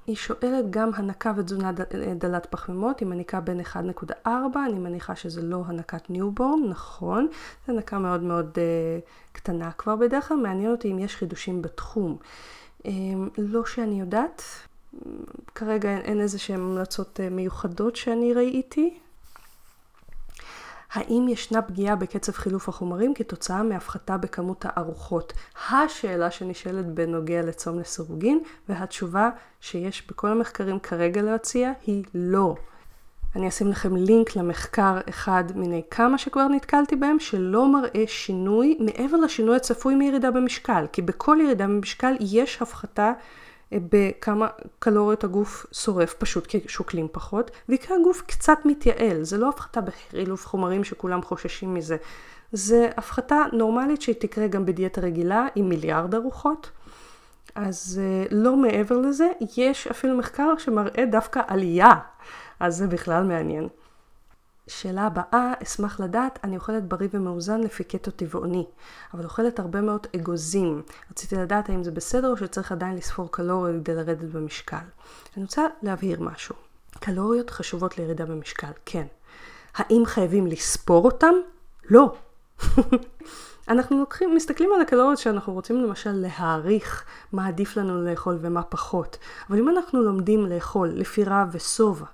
היא 0.08 0.16
שואלת 0.16 0.70
גם 0.70 0.90
הנקה 0.96 1.34
ותזונה 1.38 1.72
אה, 1.94 2.14
דלת 2.16 2.46
פחמימות, 2.46 3.00
היא 3.00 3.08
מניקה 3.08 3.40
בין 3.40 3.62
1.4, 3.62 4.30
אני 4.66 4.80
מניחה 4.80 5.16
שזה 5.16 5.42
לא 5.42 5.64
הנקת 5.66 6.10
newborn, 6.10 6.60
נכון, 6.70 7.28
זו 7.68 7.74
הנקה 7.74 8.00
מאוד 8.00 8.24
מאוד 8.24 8.50
uh, 8.56 9.32
קטנה 9.32 9.72
כבר 9.72 9.96
בדרך 9.96 10.28
כלל, 10.28 10.38
מעניין 10.38 10.72
אותי 10.72 10.92
אם 10.92 11.00
יש 11.00 11.16
חידושים 11.16 11.62
בתחום. 11.62 12.18
Um, 12.86 12.88
לא 13.38 13.66
שאני 13.66 14.00
יודעת, 14.00 14.42
כרגע 15.56 15.90
אין, 15.90 16.02
אין 16.02 16.22
איזשהן 16.22 16.60
המלצות 16.60 17.20
uh, 17.20 17.34
מיוחדות 17.34 17.96
שאני 17.96 18.34
ראיתי, 18.34 18.98
האם 20.92 21.28
ישנה 21.30 21.62
פגיעה 21.62 21.96
בקצב 21.96 22.32
חילוף 22.32 22.70
החומרים 22.70 23.14
כתוצאה 23.14 23.64
מהפחתה 23.64 24.18
בכמות 24.18 24.66
הארוחות? 24.68 25.34
השאלה 25.70 26.32
שנשאלת 26.32 26.86
בנוגע 26.86 27.42
לצום 27.42 27.80
לסירוגין, 27.80 28.40
והתשובה 28.70 29.30
שיש 29.62 30.08
בכל 30.08 30.28
המחקרים 30.28 30.80
כרגע 30.80 31.22
להציע 31.22 31.72
היא 31.86 32.04
לא. 32.14 32.56
אני 33.36 33.48
אשים 33.48 33.70
לכם 33.70 33.96
לינק 33.96 34.36
למחקר 34.36 34.98
אחד 35.10 35.44
מיני 35.56 35.82
כמה 35.92 36.18
שכבר 36.18 36.48
נתקלתי 36.48 36.96
בהם, 36.96 37.20
שלא 37.20 37.72
מראה 37.74 38.04
שינוי 38.08 38.78
מעבר 38.80 39.18
לשינוי 39.18 39.56
הצפוי 39.56 39.96
מירידה 39.96 40.32
במשקל, 40.32 40.86
כי 40.92 41.02
בכל 41.02 41.38
ירידה 41.44 41.68
במשקל 41.68 42.14
יש 42.20 42.62
הפחתה 42.62 43.14
בכמה 43.72 44.48
קלוריות 44.80 45.24
הגוף 45.24 45.66
שורף 45.72 46.14
פשוט 46.14 46.48
כי 46.48 46.60
שוקלים 46.68 47.08
פחות, 47.12 47.52
וכי 47.70 47.94
הגוף 47.94 48.22
קצת 48.22 48.58
מתייעל, 48.66 49.24
זה 49.24 49.38
לא 49.38 49.50
הפחתה 49.50 49.82
בחילוף 49.82 50.48
חומרים 50.48 50.84
שכולם 50.84 51.22
חוששים 51.22 51.74
מזה, 51.74 51.98
זה 52.52 52.90
הפחתה 52.98 53.44
נורמלית 53.54 54.02
שתקרה 54.02 54.48
גם 54.48 54.66
בדיאטה 54.66 55.02
רגילה 55.02 55.48
עם 55.56 55.70
מיליארד 55.70 56.16
ארוחות. 56.16 56.70
אז 57.56 58.02
אה, 58.04 58.26
לא 58.32 58.56
מעבר 58.56 58.98
לזה, 58.98 59.28
יש 59.58 59.88
אפילו 59.88 60.18
מחקר 60.18 60.58
שמראה 60.58 61.06
דווקא 61.06 61.42
עלייה, 61.48 61.94
אז 62.60 62.78
זה 62.78 62.88
בכלל 62.88 63.24
מעניין. 63.24 63.68
שאלה 64.68 65.02
הבאה, 65.02 65.54
אשמח 65.64 66.00
לדעת, 66.00 66.40
אני 66.44 66.56
אוכלת 66.56 66.84
בריא 66.84 67.08
ומאוזן 67.12 67.62
לפי 67.62 67.84
קטו 67.84 68.12
טבעוני, 68.12 68.66
אבל 69.14 69.24
אוכלת 69.24 69.60
הרבה 69.60 69.82
מאוד 69.82 70.08
אגוזים. 70.16 70.82
רציתי 71.12 71.36
לדעת 71.36 71.70
האם 71.70 71.84
זה 71.84 71.92
בסדר 71.92 72.32
או 72.32 72.38
שצריך 72.38 72.72
עדיין 72.72 72.96
לספור 72.96 73.32
קלוריות 73.32 73.84
כדי 73.84 73.96
לרדת 73.96 74.18
במשקל. 74.34 74.78
אני 75.36 75.44
רוצה 75.44 75.66
להבהיר 75.82 76.22
משהו. 76.22 76.56
קלוריות 77.00 77.50
חשובות 77.50 77.98
לירידה 77.98 78.26
במשקל, 78.26 78.72
כן. 78.86 79.06
האם 79.76 80.04
חייבים 80.06 80.48
לספור 80.48 81.06
אותם? 81.06 81.34
לא. 81.90 82.16
אנחנו 83.68 84.00
לוקחים, 84.00 84.36
מסתכלים 84.36 84.70
על 84.76 84.82
הקלוריות 84.82 85.18
שאנחנו 85.18 85.54
רוצים 85.54 85.84
למשל 85.84 86.12
להעריך 86.12 87.06
מה 87.32 87.48
עדיף 87.48 87.78
לנו 87.78 88.02
לאכול 88.02 88.38
ומה 88.42 88.64
פחות. 88.64 89.18
אבל 89.50 89.60
אם 89.60 89.70
אנחנו 89.70 90.04
לומדים 90.04 90.46
לאכול 90.46 90.88
לפי 90.88 91.24
רעב 91.24 91.48
ושובע, 91.52 92.06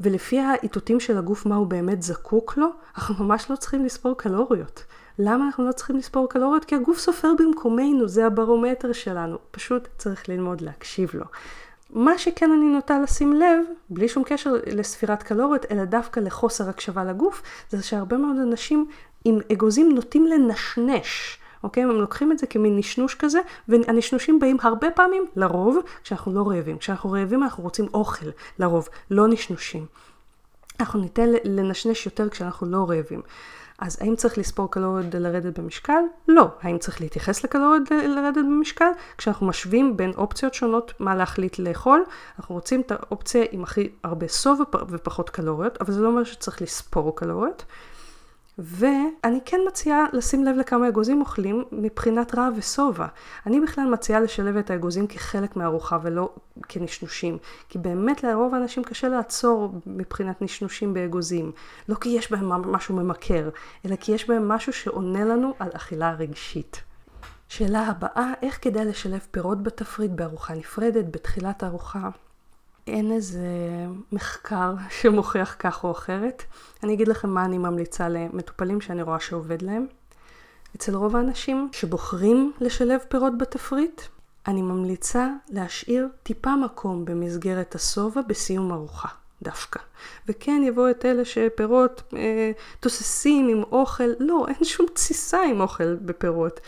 ולפי 0.00 0.38
האיתותים 0.38 1.00
של 1.00 1.18
הגוף 1.18 1.46
מה 1.46 1.56
הוא 1.56 1.66
באמת 1.66 2.02
זקוק 2.02 2.56
לו, 2.56 2.68
אנחנו 2.96 3.24
ממש 3.24 3.50
לא 3.50 3.56
צריכים 3.56 3.84
לספור 3.84 4.16
קלוריות. 4.16 4.84
למה 5.18 5.46
אנחנו 5.46 5.66
לא 5.66 5.72
צריכים 5.72 5.96
לספור 5.96 6.28
קלוריות? 6.28 6.64
כי 6.64 6.74
הגוף 6.74 6.98
סופר 6.98 7.32
במקומנו, 7.38 8.08
זה 8.08 8.26
הברומטר 8.26 8.92
שלנו. 8.92 9.38
פשוט 9.50 9.88
צריך 9.98 10.28
ללמוד 10.28 10.60
להקשיב 10.60 11.10
לו. 11.14 11.24
מה 11.90 12.18
שכן 12.18 12.50
אני 12.52 12.64
נוטה 12.64 12.98
לשים 13.00 13.32
לב, 13.32 13.64
בלי 13.90 14.08
שום 14.08 14.22
קשר 14.26 14.54
לספירת 14.66 15.22
קלוריות, 15.22 15.66
אלא 15.70 15.84
דווקא 15.84 16.20
לחוסר 16.20 16.68
הקשבה 16.68 17.04
לגוף, 17.04 17.42
זה 17.70 17.82
שהרבה 17.82 18.16
מאוד 18.16 18.36
אנשים 18.36 18.88
עם 19.24 19.38
אגוזים 19.52 19.92
נוטים 19.94 20.26
לנשנש. 20.26 21.38
אוקיי? 21.66 21.82
הם 21.82 21.90
לוקחים 21.90 22.32
את 22.32 22.38
זה 22.38 22.46
כמין 22.46 22.76
נשנוש 22.76 23.14
כזה, 23.14 23.40
והנשנושים 23.68 24.38
באים 24.38 24.56
הרבה 24.62 24.90
פעמים, 24.90 25.24
לרוב, 25.36 25.78
כשאנחנו 26.02 26.32
לא 26.32 26.48
רעבים. 26.48 26.78
כשאנחנו 26.78 27.10
רעבים 27.10 27.42
אנחנו 27.42 27.62
רוצים 27.62 27.86
אוכל, 27.94 28.26
לרוב, 28.58 28.88
לא 29.10 29.28
נשנושים. 29.28 29.86
אנחנו 30.80 31.00
ניתן 31.00 31.28
לנשנש 31.44 32.06
יותר 32.06 32.28
כשאנחנו 32.28 32.66
לא 32.66 32.86
רעבים. 32.88 33.20
אז 33.78 33.98
האם 34.00 34.16
צריך 34.16 34.38
לספור 34.38 34.70
קלוריות 34.70 35.14
לרדת 35.14 35.58
במשקל? 35.58 36.00
לא. 36.28 36.48
האם 36.62 36.78
צריך 36.78 37.00
להתייחס 37.00 37.44
לקלוריות 37.44 37.90
לרדת 37.90 38.44
במשקל? 38.44 38.90
כשאנחנו 39.18 39.46
משווים 39.46 39.96
בין 39.96 40.12
אופציות 40.16 40.54
שונות 40.54 40.92
מה 41.00 41.14
להחליט 41.14 41.58
לאכול, 41.58 42.04
אנחנו 42.38 42.54
רוצים 42.54 42.80
את 42.80 42.92
האופציה 42.92 43.44
עם 43.50 43.62
הכי 43.62 43.88
הרבה 44.04 44.28
סוב 44.28 44.60
ופחות 44.88 45.30
קלוריות, 45.30 45.76
אבל 45.80 45.92
זה 45.92 46.00
לא 46.00 46.08
אומר 46.08 46.24
שצריך 46.24 46.62
לספור 46.62 47.16
קלוריות. 47.16 47.64
ואני 48.58 49.40
כן 49.44 49.60
מציעה 49.66 50.04
לשים 50.12 50.44
לב 50.44 50.56
לכמה 50.56 50.88
אגוזים 50.88 51.20
אוכלים 51.20 51.64
מבחינת 51.72 52.34
רעב 52.34 52.54
ושובע. 52.56 53.06
אני 53.46 53.60
בכלל 53.60 53.90
מציעה 53.90 54.20
לשלב 54.20 54.56
את 54.56 54.70
האגוזים 54.70 55.06
כחלק 55.06 55.56
מהארוחה 55.56 55.98
ולא 56.02 56.34
כנשנושים. 56.68 57.38
כי 57.68 57.78
באמת 57.78 58.24
לרוב 58.24 58.54
האנשים 58.54 58.84
קשה 58.84 59.08
לעצור 59.08 59.74
מבחינת 59.86 60.42
נשנושים 60.42 60.94
באגוזים. 60.94 61.52
לא 61.88 61.94
כי 61.94 62.08
יש 62.08 62.32
בהם 62.32 62.48
משהו 62.48 62.96
ממכר, 62.96 63.48
אלא 63.86 63.96
כי 63.96 64.12
יש 64.12 64.28
בהם 64.28 64.48
משהו 64.48 64.72
שעונה 64.72 65.24
לנו 65.24 65.54
על 65.58 65.68
אכילה 65.72 66.12
רגשית. 66.12 66.82
שאלה 67.48 67.86
הבאה, 67.86 68.32
איך 68.42 68.58
כדאי 68.62 68.84
לשלב 68.84 69.26
פירות 69.30 69.62
בתפריט 69.62 70.10
בארוחה 70.10 70.54
נפרדת, 70.54 71.04
בתחילת 71.10 71.62
הארוחה? 71.62 72.08
אין 72.86 73.12
איזה 73.12 73.48
מחקר 74.12 74.74
שמוכיח 75.00 75.56
כך 75.58 75.84
או 75.84 75.90
אחרת. 75.90 76.42
אני 76.82 76.94
אגיד 76.94 77.08
לכם 77.08 77.30
מה 77.30 77.44
אני 77.44 77.58
ממליצה 77.58 78.08
למטופלים 78.08 78.80
שאני 78.80 79.02
רואה 79.02 79.20
שעובד 79.20 79.62
להם. 79.62 79.86
אצל 80.76 80.94
רוב 80.94 81.16
האנשים 81.16 81.68
שבוחרים 81.72 82.52
לשלב 82.60 83.00
פירות 83.08 83.38
בתפריט, 83.38 84.02
אני 84.46 84.62
ממליצה 84.62 85.30
להשאיר 85.48 86.08
טיפה 86.22 86.56
מקום 86.56 87.04
במסגרת 87.04 87.74
השובע 87.74 88.20
בסיום 88.20 88.72
ארוחה. 88.72 89.08
דווקא. 89.42 89.80
וכן 90.28 90.62
יבואו 90.66 90.90
את 90.90 91.04
אלה 91.04 91.24
שפירות 91.24 92.02
אה, 92.16 92.52
תוססים 92.80 93.48
עם 93.48 93.62
אוכל, 93.62 94.10
לא, 94.18 94.46
אין 94.48 94.64
שום 94.64 94.86
תסיסה 94.94 95.42
עם 95.42 95.60
אוכל 95.60 95.94
בפירות. 95.94 96.60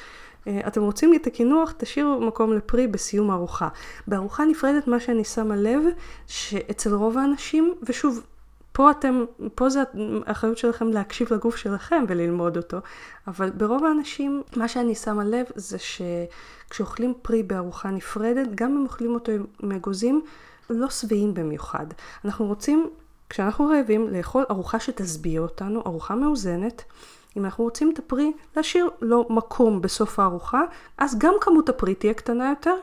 אה, 0.48 0.60
אתם 0.66 0.82
רוצים 0.82 1.14
את 1.14 1.26
הקינוח, 1.26 1.74
תשאירו 1.76 2.20
מקום 2.20 2.52
לפרי 2.52 2.86
בסיום 2.86 3.30
הארוחה. 3.30 3.68
בארוחה 4.06 4.44
נפרדת 4.44 4.86
מה 4.86 5.00
שאני 5.00 5.24
שמה 5.24 5.56
לב, 5.56 5.82
שאצל 6.26 6.94
רוב 6.94 7.18
האנשים, 7.18 7.74
ושוב, 7.82 8.20
פה 8.72 8.90
אתם, 8.90 9.24
פה 9.54 9.70
זה 9.70 9.82
האחריות 10.26 10.58
שלכם 10.58 10.88
להקשיב 10.88 11.32
לגוף 11.32 11.56
שלכם 11.56 12.04
וללמוד 12.08 12.56
אותו, 12.56 12.78
אבל 13.26 13.50
ברוב 13.50 13.84
האנשים, 13.84 14.42
מה 14.56 14.68
שאני 14.68 14.94
שמה 14.94 15.24
לב 15.24 15.46
זה 15.54 15.76
שכשאוכלים 15.78 17.14
פרי 17.22 17.42
בארוחה 17.42 17.90
נפרדת, 17.90 18.46
גם 18.54 18.76
אם 18.76 18.84
אוכלים 18.84 19.14
אותו 19.14 19.32
עם 19.62 19.72
אגוזים, 19.72 20.22
לא 20.70 20.90
שבעים 20.90 21.34
במיוחד. 21.34 21.86
אנחנו 22.24 22.46
רוצים, 22.46 22.90
כשאנחנו 23.30 23.66
רעבים, 23.66 24.08
לאכול 24.08 24.44
ארוחה 24.50 24.80
שתשביע 24.80 25.40
אותנו, 25.40 25.82
ארוחה 25.86 26.14
מאוזנת. 26.14 26.84
אם 27.38 27.44
אנחנו 27.44 27.64
רוצים 27.64 27.90
את 27.94 27.98
הפרי, 27.98 28.32
להשאיר 28.56 28.90
לו 29.00 29.26
מקום 29.30 29.80
בסוף 29.80 30.18
הארוחה, 30.18 30.62
אז 30.98 31.18
גם 31.18 31.34
כמות 31.40 31.68
הפרי 31.68 31.94
תהיה 31.94 32.14
קטנה 32.14 32.48
יותר, 32.48 32.74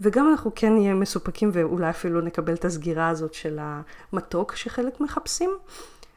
וגם 0.00 0.30
אנחנו 0.30 0.50
כן 0.54 0.72
נהיה 0.72 0.94
מסופקים 0.94 1.50
ואולי 1.52 1.90
אפילו 1.90 2.20
נקבל 2.20 2.54
את 2.54 2.64
הסגירה 2.64 3.08
הזאת 3.08 3.34
של 3.34 3.58
המתוק 3.60 4.56
שחלק 4.56 5.00
מחפשים. 5.00 5.50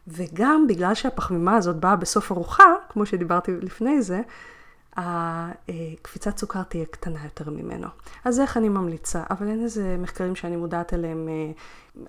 וגם 0.08 0.68
בגלל 0.68 0.94
שהפחמימה 0.94 1.56
הזאת 1.56 1.76
באה 1.76 1.96
בסוף 1.96 2.32
ארוחה, 2.32 2.74
כמו 2.90 3.06
שדיברתי 3.06 3.52
לפני 3.62 4.02
זה, 4.02 4.22
הקפיצת 4.98 6.38
סוכר 6.38 6.64
תהיה 6.64 6.86
קטנה 6.86 7.24
יותר 7.24 7.50
ממנו. 7.50 7.88
אז 8.26 8.40
איך 8.40 8.58
אני 8.58 8.70
ממליצה, 8.70 9.24
אבל 9.30 9.48
אין 9.48 9.64
איזה 9.64 9.98
מחקרים 10.00 10.36
שאני 10.36 10.56
מודעת 10.56 10.94
אליהם, 10.94 11.28
אה, 11.30 11.52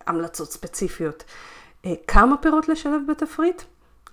המלצות 0.07 0.53
ספציפיות. 0.53 1.25
אה, 1.85 1.95
כמה 2.07 2.37
פירות 2.37 2.69
לשלב 2.69 3.01
בתפריט? 3.09 3.63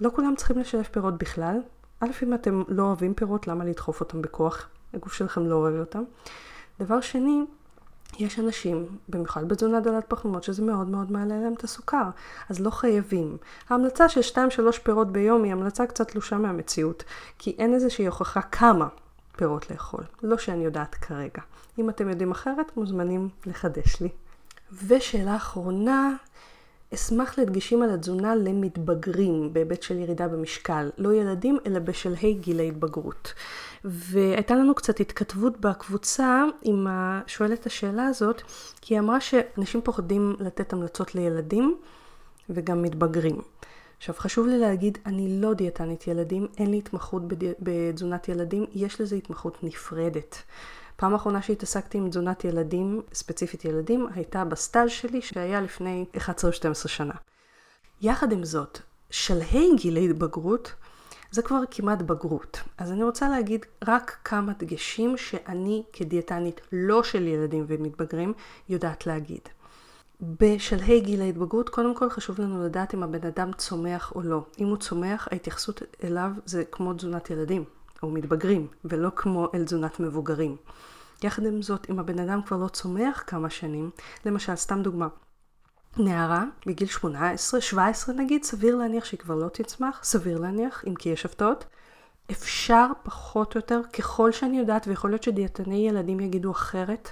לא 0.01 0.11
כולם 0.15 0.35
צריכים 0.35 0.59
לשלב 0.59 0.83
פירות 0.83 1.17
בכלל. 1.17 1.57
א', 1.99 2.07
אם 2.23 2.33
אתם 2.33 2.63
לא 2.67 2.83
אוהבים 2.83 3.13
פירות, 3.13 3.47
למה 3.47 3.65
לדחוף 3.65 3.99
אותם 3.99 4.21
בכוח? 4.21 4.67
הגוף 4.93 5.13
שלכם 5.13 5.45
לא 5.45 5.55
אוהב 5.55 5.79
אותם. 5.79 6.03
דבר 6.79 7.01
שני, 7.01 7.43
יש 8.19 8.39
אנשים, 8.39 8.85
במיוחד 9.09 9.47
בתזונה 9.47 9.79
דלת 9.79 10.05
פחמימות, 10.07 10.43
שזה 10.43 10.61
מאוד 10.61 10.89
מאוד 10.89 11.11
מעלה 11.11 11.39
להם 11.39 11.53
את 11.53 11.63
הסוכר, 11.63 12.03
אז 12.49 12.59
לא 12.59 12.69
חייבים. 12.69 13.37
ההמלצה 13.69 14.09
של 14.09 14.21
2-3 14.21 14.79
פירות 14.83 15.11
ביום 15.11 15.43
היא 15.43 15.51
המלצה 15.51 15.85
קצת 15.85 16.07
תלושה 16.07 16.37
מהמציאות, 16.37 17.03
כי 17.37 17.55
אין 17.59 17.73
איזושהי 17.73 18.05
הוכחה 18.05 18.41
כמה 18.41 18.87
פירות 19.35 19.71
לאכול. 19.71 20.03
לא 20.23 20.37
שאני 20.37 20.65
יודעת 20.65 20.95
כרגע. 20.95 21.41
אם 21.79 21.89
אתם 21.89 22.09
יודעים 22.09 22.31
אחרת, 22.31 22.77
מוזמנים 22.77 23.29
לחדש 23.45 24.01
לי. 24.01 24.09
ושאלה 24.87 25.35
אחרונה, 25.35 26.13
אשמח 26.93 27.39
לדגשים 27.39 27.81
על 27.81 27.89
התזונה 27.89 28.35
למתבגרים 28.35 29.53
בהיבט 29.53 29.81
של 29.81 29.97
ירידה 29.97 30.27
במשקל, 30.27 30.89
לא 30.97 31.13
ילדים 31.13 31.57
אלא 31.65 31.79
בשלהי 31.79 32.33
גילי 32.33 32.67
התבגרות. 32.67 33.33
והייתה 33.85 34.55
לנו 34.55 34.75
קצת 34.75 34.99
התכתבות 34.99 35.61
בקבוצה 35.61 36.43
עם 36.61 36.87
השואלת 36.89 37.65
השאלה 37.65 38.05
הזאת, 38.05 38.41
כי 38.81 38.93
היא 38.93 38.99
אמרה 38.99 39.21
שאנשים 39.21 39.81
פוחדים 39.81 40.35
לתת 40.39 40.73
המלצות 40.73 41.15
לילדים 41.15 41.77
וגם 42.49 42.81
מתבגרים. 42.81 43.41
עכשיו 43.97 44.15
חשוב 44.17 44.47
לי 44.47 44.57
להגיד, 44.57 44.97
אני 45.05 45.41
לא 45.41 45.53
דיאטנית 45.53 46.07
ילדים, 46.07 46.47
אין 46.57 46.71
לי 46.71 46.77
התמחות 46.77 47.23
בתזונת 47.59 48.29
ילדים, 48.29 48.65
יש 48.73 49.01
לזה 49.01 49.15
התמחות 49.15 49.63
נפרדת. 49.63 50.43
פעם 50.95 51.13
אחרונה 51.13 51.41
שהתעסקתי 51.41 51.97
עם 51.97 52.09
תזונת 52.09 52.45
ילדים, 52.45 53.01
ספציפית 53.13 53.65
ילדים, 53.65 54.07
הייתה 54.15 54.45
בסטאז' 54.45 54.89
שלי 54.89 55.21
שהיה 55.21 55.61
לפני 55.61 56.05
11 56.17 56.49
או 56.49 56.55
12 56.55 56.89
שנה. 56.89 57.13
יחד 58.01 58.31
עם 58.31 58.43
זאת, 58.43 58.79
שלהי 59.09 59.75
גילי 59.75 60.09
התבגרות 60.09 60.73
זה 61.31 61.41
כבר 61.41 61.59
כמעט 61.71 62.01
בגרות. 62.01 62.61
אז 62.77 62.91
אני 62.91 63.03
רוצה 63.03 63.29
להגיד 63.29 63.65
רק 63.87 64.17
כמה 64.23 64.51
דגשים 64.59 65.17
שאני 65.17 65.83
כדיאטנית 65.93 66.61
לא 66.71 67.03
של 67.03 67.27
ילדים 67.27 67.65
ומתבגרים 67.67 68.33
יודעת 68.69 69.07
להגיד. 69.07 69.41
בשלהי 70.21 71.01
גיל 71.01 71.21
ההתבגרות, 71.21 71.69
קודם 71.69 71.95
כל 71.95 72.09
חשוב 72.09 72.41
לנו 72.41 72.65
לדעת 72.65 72.93
אם 72.93 73.03
הבן 73.03 73.27
אדם 73.27 73.51
צומח 73.57 74.11
או 74.15 74.21
לא. 74.21 74.45
אם 74.59 74.67
הוא 74.67 74.77
צומח, 74.77 75.27
ההתייחסות 75.31 75.81
אליו 76.03 76.31
זה 76.45 76.63
כמו 76.71 76.93
תזונת 76.93 77.29
ילדים. 77.29 77.63
או 78.03 78.09
מתבגרים, 78.09 78.67
ולא 78.85 79.09
כמו 79.15 79.47
אל 79.53 79.63
תזונת 79.63 79.99
מבוגרים. 79.99 80.55
יחד 81.23 81.45
עם 81.45 81.61
זאת, 81.61 81.89
אם 81.89 81.99
הבן 81.99 82.19
אדם 82.19 82.41
כבר 82.41 82.57
לא 82.57 82.67
צומח 82.67 83.23
כמה 83.27 83.49
שנים, 83.49 83.89
למשל, 84.25 84.55
סתם 84.55 84.81
דוגמה, 84.81 85.07
נערה 85.97 86.43
בגיל 86.65 86.87
18, 86.87 87.61
17 87.61 88.15
נגיד, 88.15 88.43
סביר 88.43 88.75
להניח 88.75 89.05
שהיא 89.05 89.19
כבר 89.19 89.35
לא 89.35 89.47
תצמח, 89.47 89.99
סביר 90.03 90.39
להניח, 90.39 90.83
אם 90.87 90.95
כי 90.95 91.09
יש 91.09 91.25
הפתעות. 91.25 91.65
אפשר 92.31 92.87
פחות 93.03 93.55
או 93.55 93.57
יותר, 93.57 93.81
ככל 93.93 94.31
שאני 94.31 94.59
יודעת, 94.59 94.87
ויכול 94.87 95.09
להיות 95.09 95.23
שדיאטני 95.23 95.87
ילדים 95.87 96.19
יגידו 96.19 96.51
אחרת, 96.51 97.09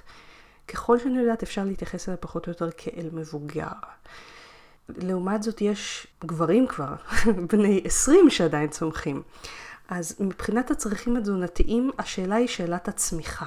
ככל 0.67 0.99
שאני 0.99 1.19
יודעת 1.19 1.43
אפשר 1.43 1.63
להתייחס 1.63 2.09
אליה 2.09 2.17
פחות 2.17 2.47
או 2.47 2.51
יותר 2.51 2.69
כאל 2.77 3.09
מבוגר. 3.13 3.67
לעומת 4.89 5.43
זאת 5.43 5.61
יש 5.61 6.07
גברים 6.25 6.67
כבר, 6.67 6.95
בני 7.51 7.81
20 7.85 8.29
שעדיין 8.29 8.69
צומחים. 8.69 9.21
אז 9.91 10.15
מבחינת 10.19 10.71
הצרכים 10.71 11.15
התזונתיים, 11.15 11.91
השאלה 11.99 12.35
היא 12.35 12.47
שאלת 12.47 12.87
הצמיחה. 12.87 13.45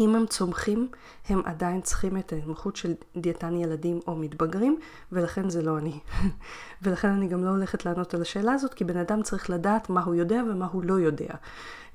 אם 0.00 0.14
הם 0.14 0.26
צומחים, 0.26 0.88
הם 1.28 1.42
עדיין 1.44 1.80
צריכים 1.80 2.16
את 2.16 2.32
ההתמחות 2.32 2.76
של 2.76 2.94
דיאטן 3.16 3.56
ילדים 3.56 4.00
או 4.06 4.16
מתבגרים, 4.16 4.78
ולכן 5.12 5.50
זה 5.50 5.62
לא 5.62 5.78
אני. 5.78 5.98
ולכן 6.82 7.08
אני 7.08 7.28
גם 7.28 7.44
לא 7.44 7.50
הולכת 7.50 7.86
לענות 7.86 8.14
על 8.14 8.22
השאלה 8.22 8.52
הזאת, 8.52 8.74
כי 8.74 8.84
בן 8.84 8.96
אדם 8.96 9.22
צריך 9.22 9.50
לדעת 9.50 9.90
מה 9.90 10.02
הוא 10.02 10.14
יודע 10.14 10.42
ומה 10.50 10.66
הוא 10.66 10.84
לא 10.84 10.94
יודע. 10.94 11.34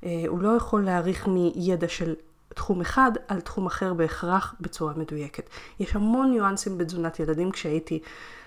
אה, 0.04 0.24
הוא 0.28 0.40
לא 0.42 0.48
יכול 0.56 0.84
להעריך 0.84 1.28
מידע 1.28 1.88
של 1.88 2.14
תחום 2.48 2.80
אחד 2.80 3.12
על 3.28 3.40
תחום 3.40 3.66
אחר 3.66 3.94
בהכרח 3.94 4.54
בצורה 4.60 4.92
מדויקת. 4.96 5.48
יש 5.80 5.96
המון 5.96 6.30
ניואנסים 6.30 6.78
בתזונת 6.78 7.20
ילדים 7.20 7.50
כשהייתי, 7.50 8.02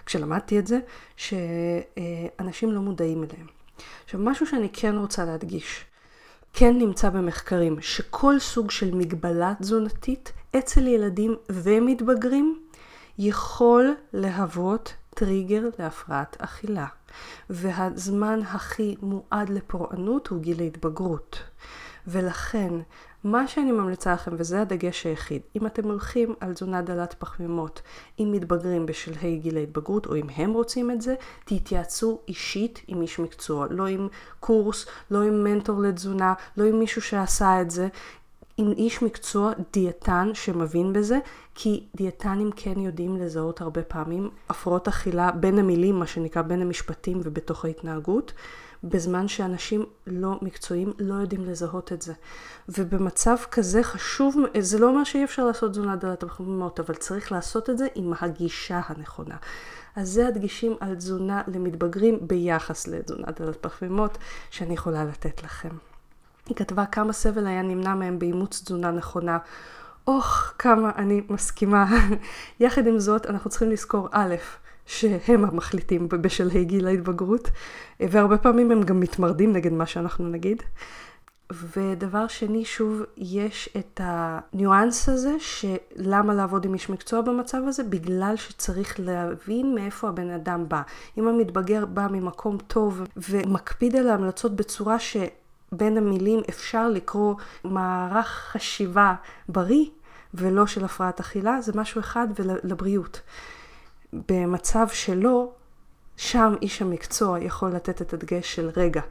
כשלמדתי 0.06 0.60
את 0.60 0.68
זה, 0.68 0.80
שאנשים 1.18 2.72
לא 2.72 2.82
מודעים 2.82 3.24
אליהם. 3.24 3.55
עכשיו, 4.04 4.20
משהו 4.20 4.48
שאני 4.48 4.70
כן 4.74 4.96
רוצה 4.96 5.26
להדגיש. 5.26 5.86
כן 6.54 6.78
נמצא 6.78 7.10
במחקרים 7.10 7.82
שכל 7.82 8.40
סוג 8.40 8.72
של 8.72 8.96
מגבלה 8.96 9.54
תזונתית 9.60 10.32
אצל 10.58 10.88
ילדים 10.88 11.36
ומתבגרים 11.50 12.60
יכול 13.18 13.96
להוות 14.14 14.94
טריגר 15.10 15.64
להפרעת 15.80 16.38
אכילה. 16.40 16.86
והזמן 17.50 18.40
הכי 18.42 18.96
מועד 19.02 19.50
לפורענות 19.50 20.28
הוא 20.28 20.40
גיל 20.42 20.60
ההתבגרות. 20.60 21.40
ולכן, 22.08 22.74
מה 23.24 23.48
שאני 23.48 23.72
ממליצה 23.72 24.14
לכם, 24.14 24.32
וזה 24.38 24.62
הדגש 24.62 25.06
היחיד, 25.06 25.42
אם 25.56 25.66
אתם 25.66 25.88
הולכים 25.88 26.36
על 26.40 26.54
תזונה 26.54 26.82
דלת 26.82 27.16
פחמימות 27.20 27.82
עם 28.18 28.32
מתבגרים 28.32 28.86
בשלהי 28.86 29.38
גיל 29.38 29.58
ההתבגרות, 29.58 30.06
או 30.06 30.16
אם 30.16 30.30
הם 30.36 30.54
רוצים 30.54 30.92
את 30.92 31.02
זה, 31.02 31.16
תתייעצו 31.46 32.20
אישית 32.28 32.82
עם 32.88 33.02
איש 33.02 33.20
מקצוע, 33.20 33.68
לא 33.70 33.88
עם 33.88 34.08
קורס, 34.40 34.86
לא 35.12 35.22
עם 35.22 35.44
מנטור 35.44 35.82
לתזונה, 35.82 36.34
לא 36.58 36.64
עם 36.64 36.80
מישהו 36.80 37.02
שעשה 37.02 37.62
את 37.62 37.72
זה, 37.72 37.88
עם 38.58 38.72
איש 38.72 39.02
מקצוע, 39.02 39.52
דיאטן 39.74 40.32
שמבין 40.34 40.94
בזה, 40.94 41.20
כי 41.56 41.84
דיאטנים 41.96 42.52
כן 42.56 42.80
יודעים 42.80 43.18
לזהות 43.18 43.62
הרבה 43.62 43.84
פעמים 43.84 44.30
הפרעות 44.50 44.88
אכילה 44.88 45.32
בין 45.32 45.60
המילים, 45.60 46.00
מה 46.00 46.08
שנקרא 46.08 46.42
בין 46.42 46.62
המשפטים 46.62 47.22
ובתוך 47.24 47.66
ההתנהגות, 47.66 48.34
בזמן 48.86 49.28
שאנשים 49.28 49.86
לא 50.08 50.40
מקצועיים 50.42 50.94
לא 51.00 51.14
יודעים 51.14 51.46
לזהות 51.46 51.94
את 51.94 52.02
זה. 52.02 52.14
ובמצב 52.70 53.36
כזה 53.52 53.84
חשוב, 53.84 54.36
זה 54.60 54.80
לא 54.80 54.90
אומר 54.90 55.04
שאי 55.04 55.24
אפשר 55.24 55.46
לעשות 55.46 55.72
תזונה 55.72 55.96
דלת 55.96 56.24
הפחמימות, 56.24 56.80
אבל 56.80 56.96
צריך 56.96 57.32
לעשות 57.32 57.70
את 57.70 57.78
זה 57.78 57.88
עם 57.96 58.14
הגישה 58.22 58.82
הנכונה. 58.88 59.36
אז 59.96 60.10
זה 60.10 60.28
הדגישים 60.28 60.76
על 60.80 60.96
תזונה 60.96 61.42
למתבגרים 61.48 62.20
ביחס 62.22 62.88
לתזונה 62.88 63.28
דלת 63.40 63.58
פחמימות 63.62 64.18
שאני 64.52 64.74
יכולה 64.74 65.06
לתת 65.06 65.44
לכם. 65.44 65.70
היא 66.46 66.56
כתבה 66.56 66.86
כמה 66.86 67.14
סבל 67.14 67.48
היה 67.48 67.62
נמנע 67.62 67.96
מהם 67.96 68.20
באימוץ 68.20 68.62
תזונה 68.64 68.92
נכונה. 68.92 69.38
אוח, 70.08 70.54
כמה 70.60 70.92
אני 70.96 71.22
מסכימה. 71.30 71.86
יחד 72.60 72.88
עם 72.88 73.00
זאת, 73.00 73.26
אנחנו 73.26 73.50
צריכים 73.50 73.70
לזכור, 73.70 74.08
א', 74.12 74.36
שהם 74.86 75.46
המחליטים 75.46 76.10
בשלהי 76.10 76.66
גיל 76.66 76.88
ההתבגרות, 76.88 77.50
והרבה 78.00 78.38
פעמים 78.38 78.72
הם 78.72 78.84
גם 78.84 79.00
מתמרדים 79.00 79.54
נגד 79.54 79.72
מה 79.72 79.86
שאנחנו 79.86 80.30
נגיד. 80.30 80.64
ודבר 81.52 82.28
שני, 82.28 82.66
שוב, 82.66 83.02
יש 83.18 83.70
את 83.78 84.02
הניואנס 84.04 85.10
הזה, 85.10 85.36
שלמה 85.40 86.34
לעבוד 86.34 86.66
עם 86.66 86.74
איש 86.74 86.90
מקצוע 86.90 87.22
במצב 87.22 87.62
הזה? 87.68 87.84
בגלל 87.84 88.34
שצריך 88.36 89.00
להבין 89.00 89.76
מאיפה 89.76 90.10
הבן 90.10 90.30
אדם 90.30 90.70
בא. 90.70 90.82
אם 91.18 91.28
המתבגר 91.28 91.86
בא 91.86 92.08
ממקום 92.12 92.58
טוב 92.68 93.02
ומקפיד 93.18 93.96
על 93.96 94.10
ההמלצות 94.10 94.56
בצורה 94.56 95.00
ש... 95.00 95.18
בין 95.72 95.98
המילים 95.98 96.40
אפשר 96.50 96.90
לקרוא 96.90 97.36
מערך 97.64 98.28
חשיבה 98.28 99.16
בריא 99.50 99.86
ולא 100.34 100.68
של 100.68 100.86
הפרעת 100.86 101.20
אכילה, 101.20 101.62
זה 101.62 101.72
משהו 101.76 102.00
אחד 102.00 102.28
ולבריאות. 102.40 103.22
במצב 104.14 104.88
שלא, 104.88 105.52
שם 106.18 106.54
איש 106.62 106.82
המקצוע 106.82 107.40
יכול 107.40 107.72
לתת 107.72 108.02
את 108.02 108.14
הדגש 108.14 108.56
של 108.56 108.72
רגע, 108.78 109.02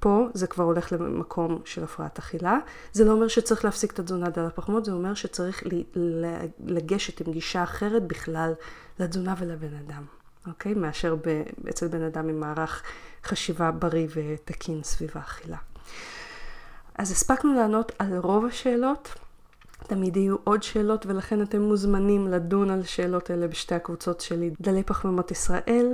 פה 0.00 0.26
זה 0.34 0.46
כבר 0.46 0.64
הולך 0.64 0.92
למקום 0.92 1.58
של 1.64 1.84
הפרעת 1.84 2.18
אכילה. 2.18 2.58
זה 2.92 3.04
לא 3.04 3.12
אומר 3.12 3.28
שצריך 3.28 3.64
להפסיק 3.64 3.92
את 3.92 3.98
התזונה 3.98 4.30
דל 4.30 4.44
הפחמות, 4.46 4.84
זה 4.84 4.92
אומר 4.92 5.14
שצריך 5.14 5.62
לגשת 6.64 7.26
עם 7.26 7.32
גישה 7.32 7.62
אחרת 7.62 8.06
בכלל 8.06 8.52
לתזונה 8.98 9.34
ולבן 9.38 9.74
אדם, 9.74 10.04
אוקיי? 10.46 10.74
מאשר 10.74 11.16
אצל 11.70 11.88
בן 11.88 12.02
אדם 12.02 12.28
עם 12.28 12.40
מערך 12.40 12.82
חשיבה 13.24 13.70
בריא 13.70 14.08
ותקין 14.14 14.82
סביב 14.82 15.10
האכילה. 15.14 15.56
אז 16.94 17.10
הספקנו 17.10 17.54
לענות 17.54 17.92
על 17.98 18.16
רוב 18.16 18.44
השאלות. 18.44 19.14
תמיד 19.88 20.16
יהיו 20.16 20.36
עוד 20.44 20.62
שאלות 20.62 21.06
ולכן 21.06 21.42
אתם 21.42 21.62
מוזמנים 21.62 22.28
לדון 22.28 22.70
על 22.70 22.84
שאלות 22.84 23.30
אלה 23.30 23.48
בשתי 23.48 23.74
הקבוצות 23.74 24.20
שלי. 24.20 24.50
דלי 24.60 24.82
פחמימות 24.82 25.30
ישראל 25.30 25.92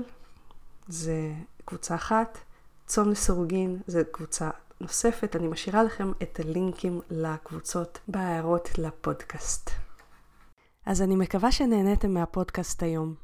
זה 0.89 1.33
קבוצה 1.65 1.95
אחת, 1.95 2.39
צום 2.87 3.11
לסירוגין 3.11 3.79
זה 3.87 4.03
קבוצה 4.11 4.51
נוספת. 4.81 5.37
אני 5.37 5.49
משאירה 5.49 5.83
לכם 5.83 6.13
את 6.23 6.41
הלינקים 6.41 7.01
לקבוצות 7.11 7.99
בהערות 8.09 8.79
לפודקאסט. 8.79 9.71
אז 10.87 11.03
אני 11.03 11.17
מקווה 11.17 11.53
שנהניתם 11.53 12.15
מהפודקאסט 12.15 12.83
היום. 12.83 13.24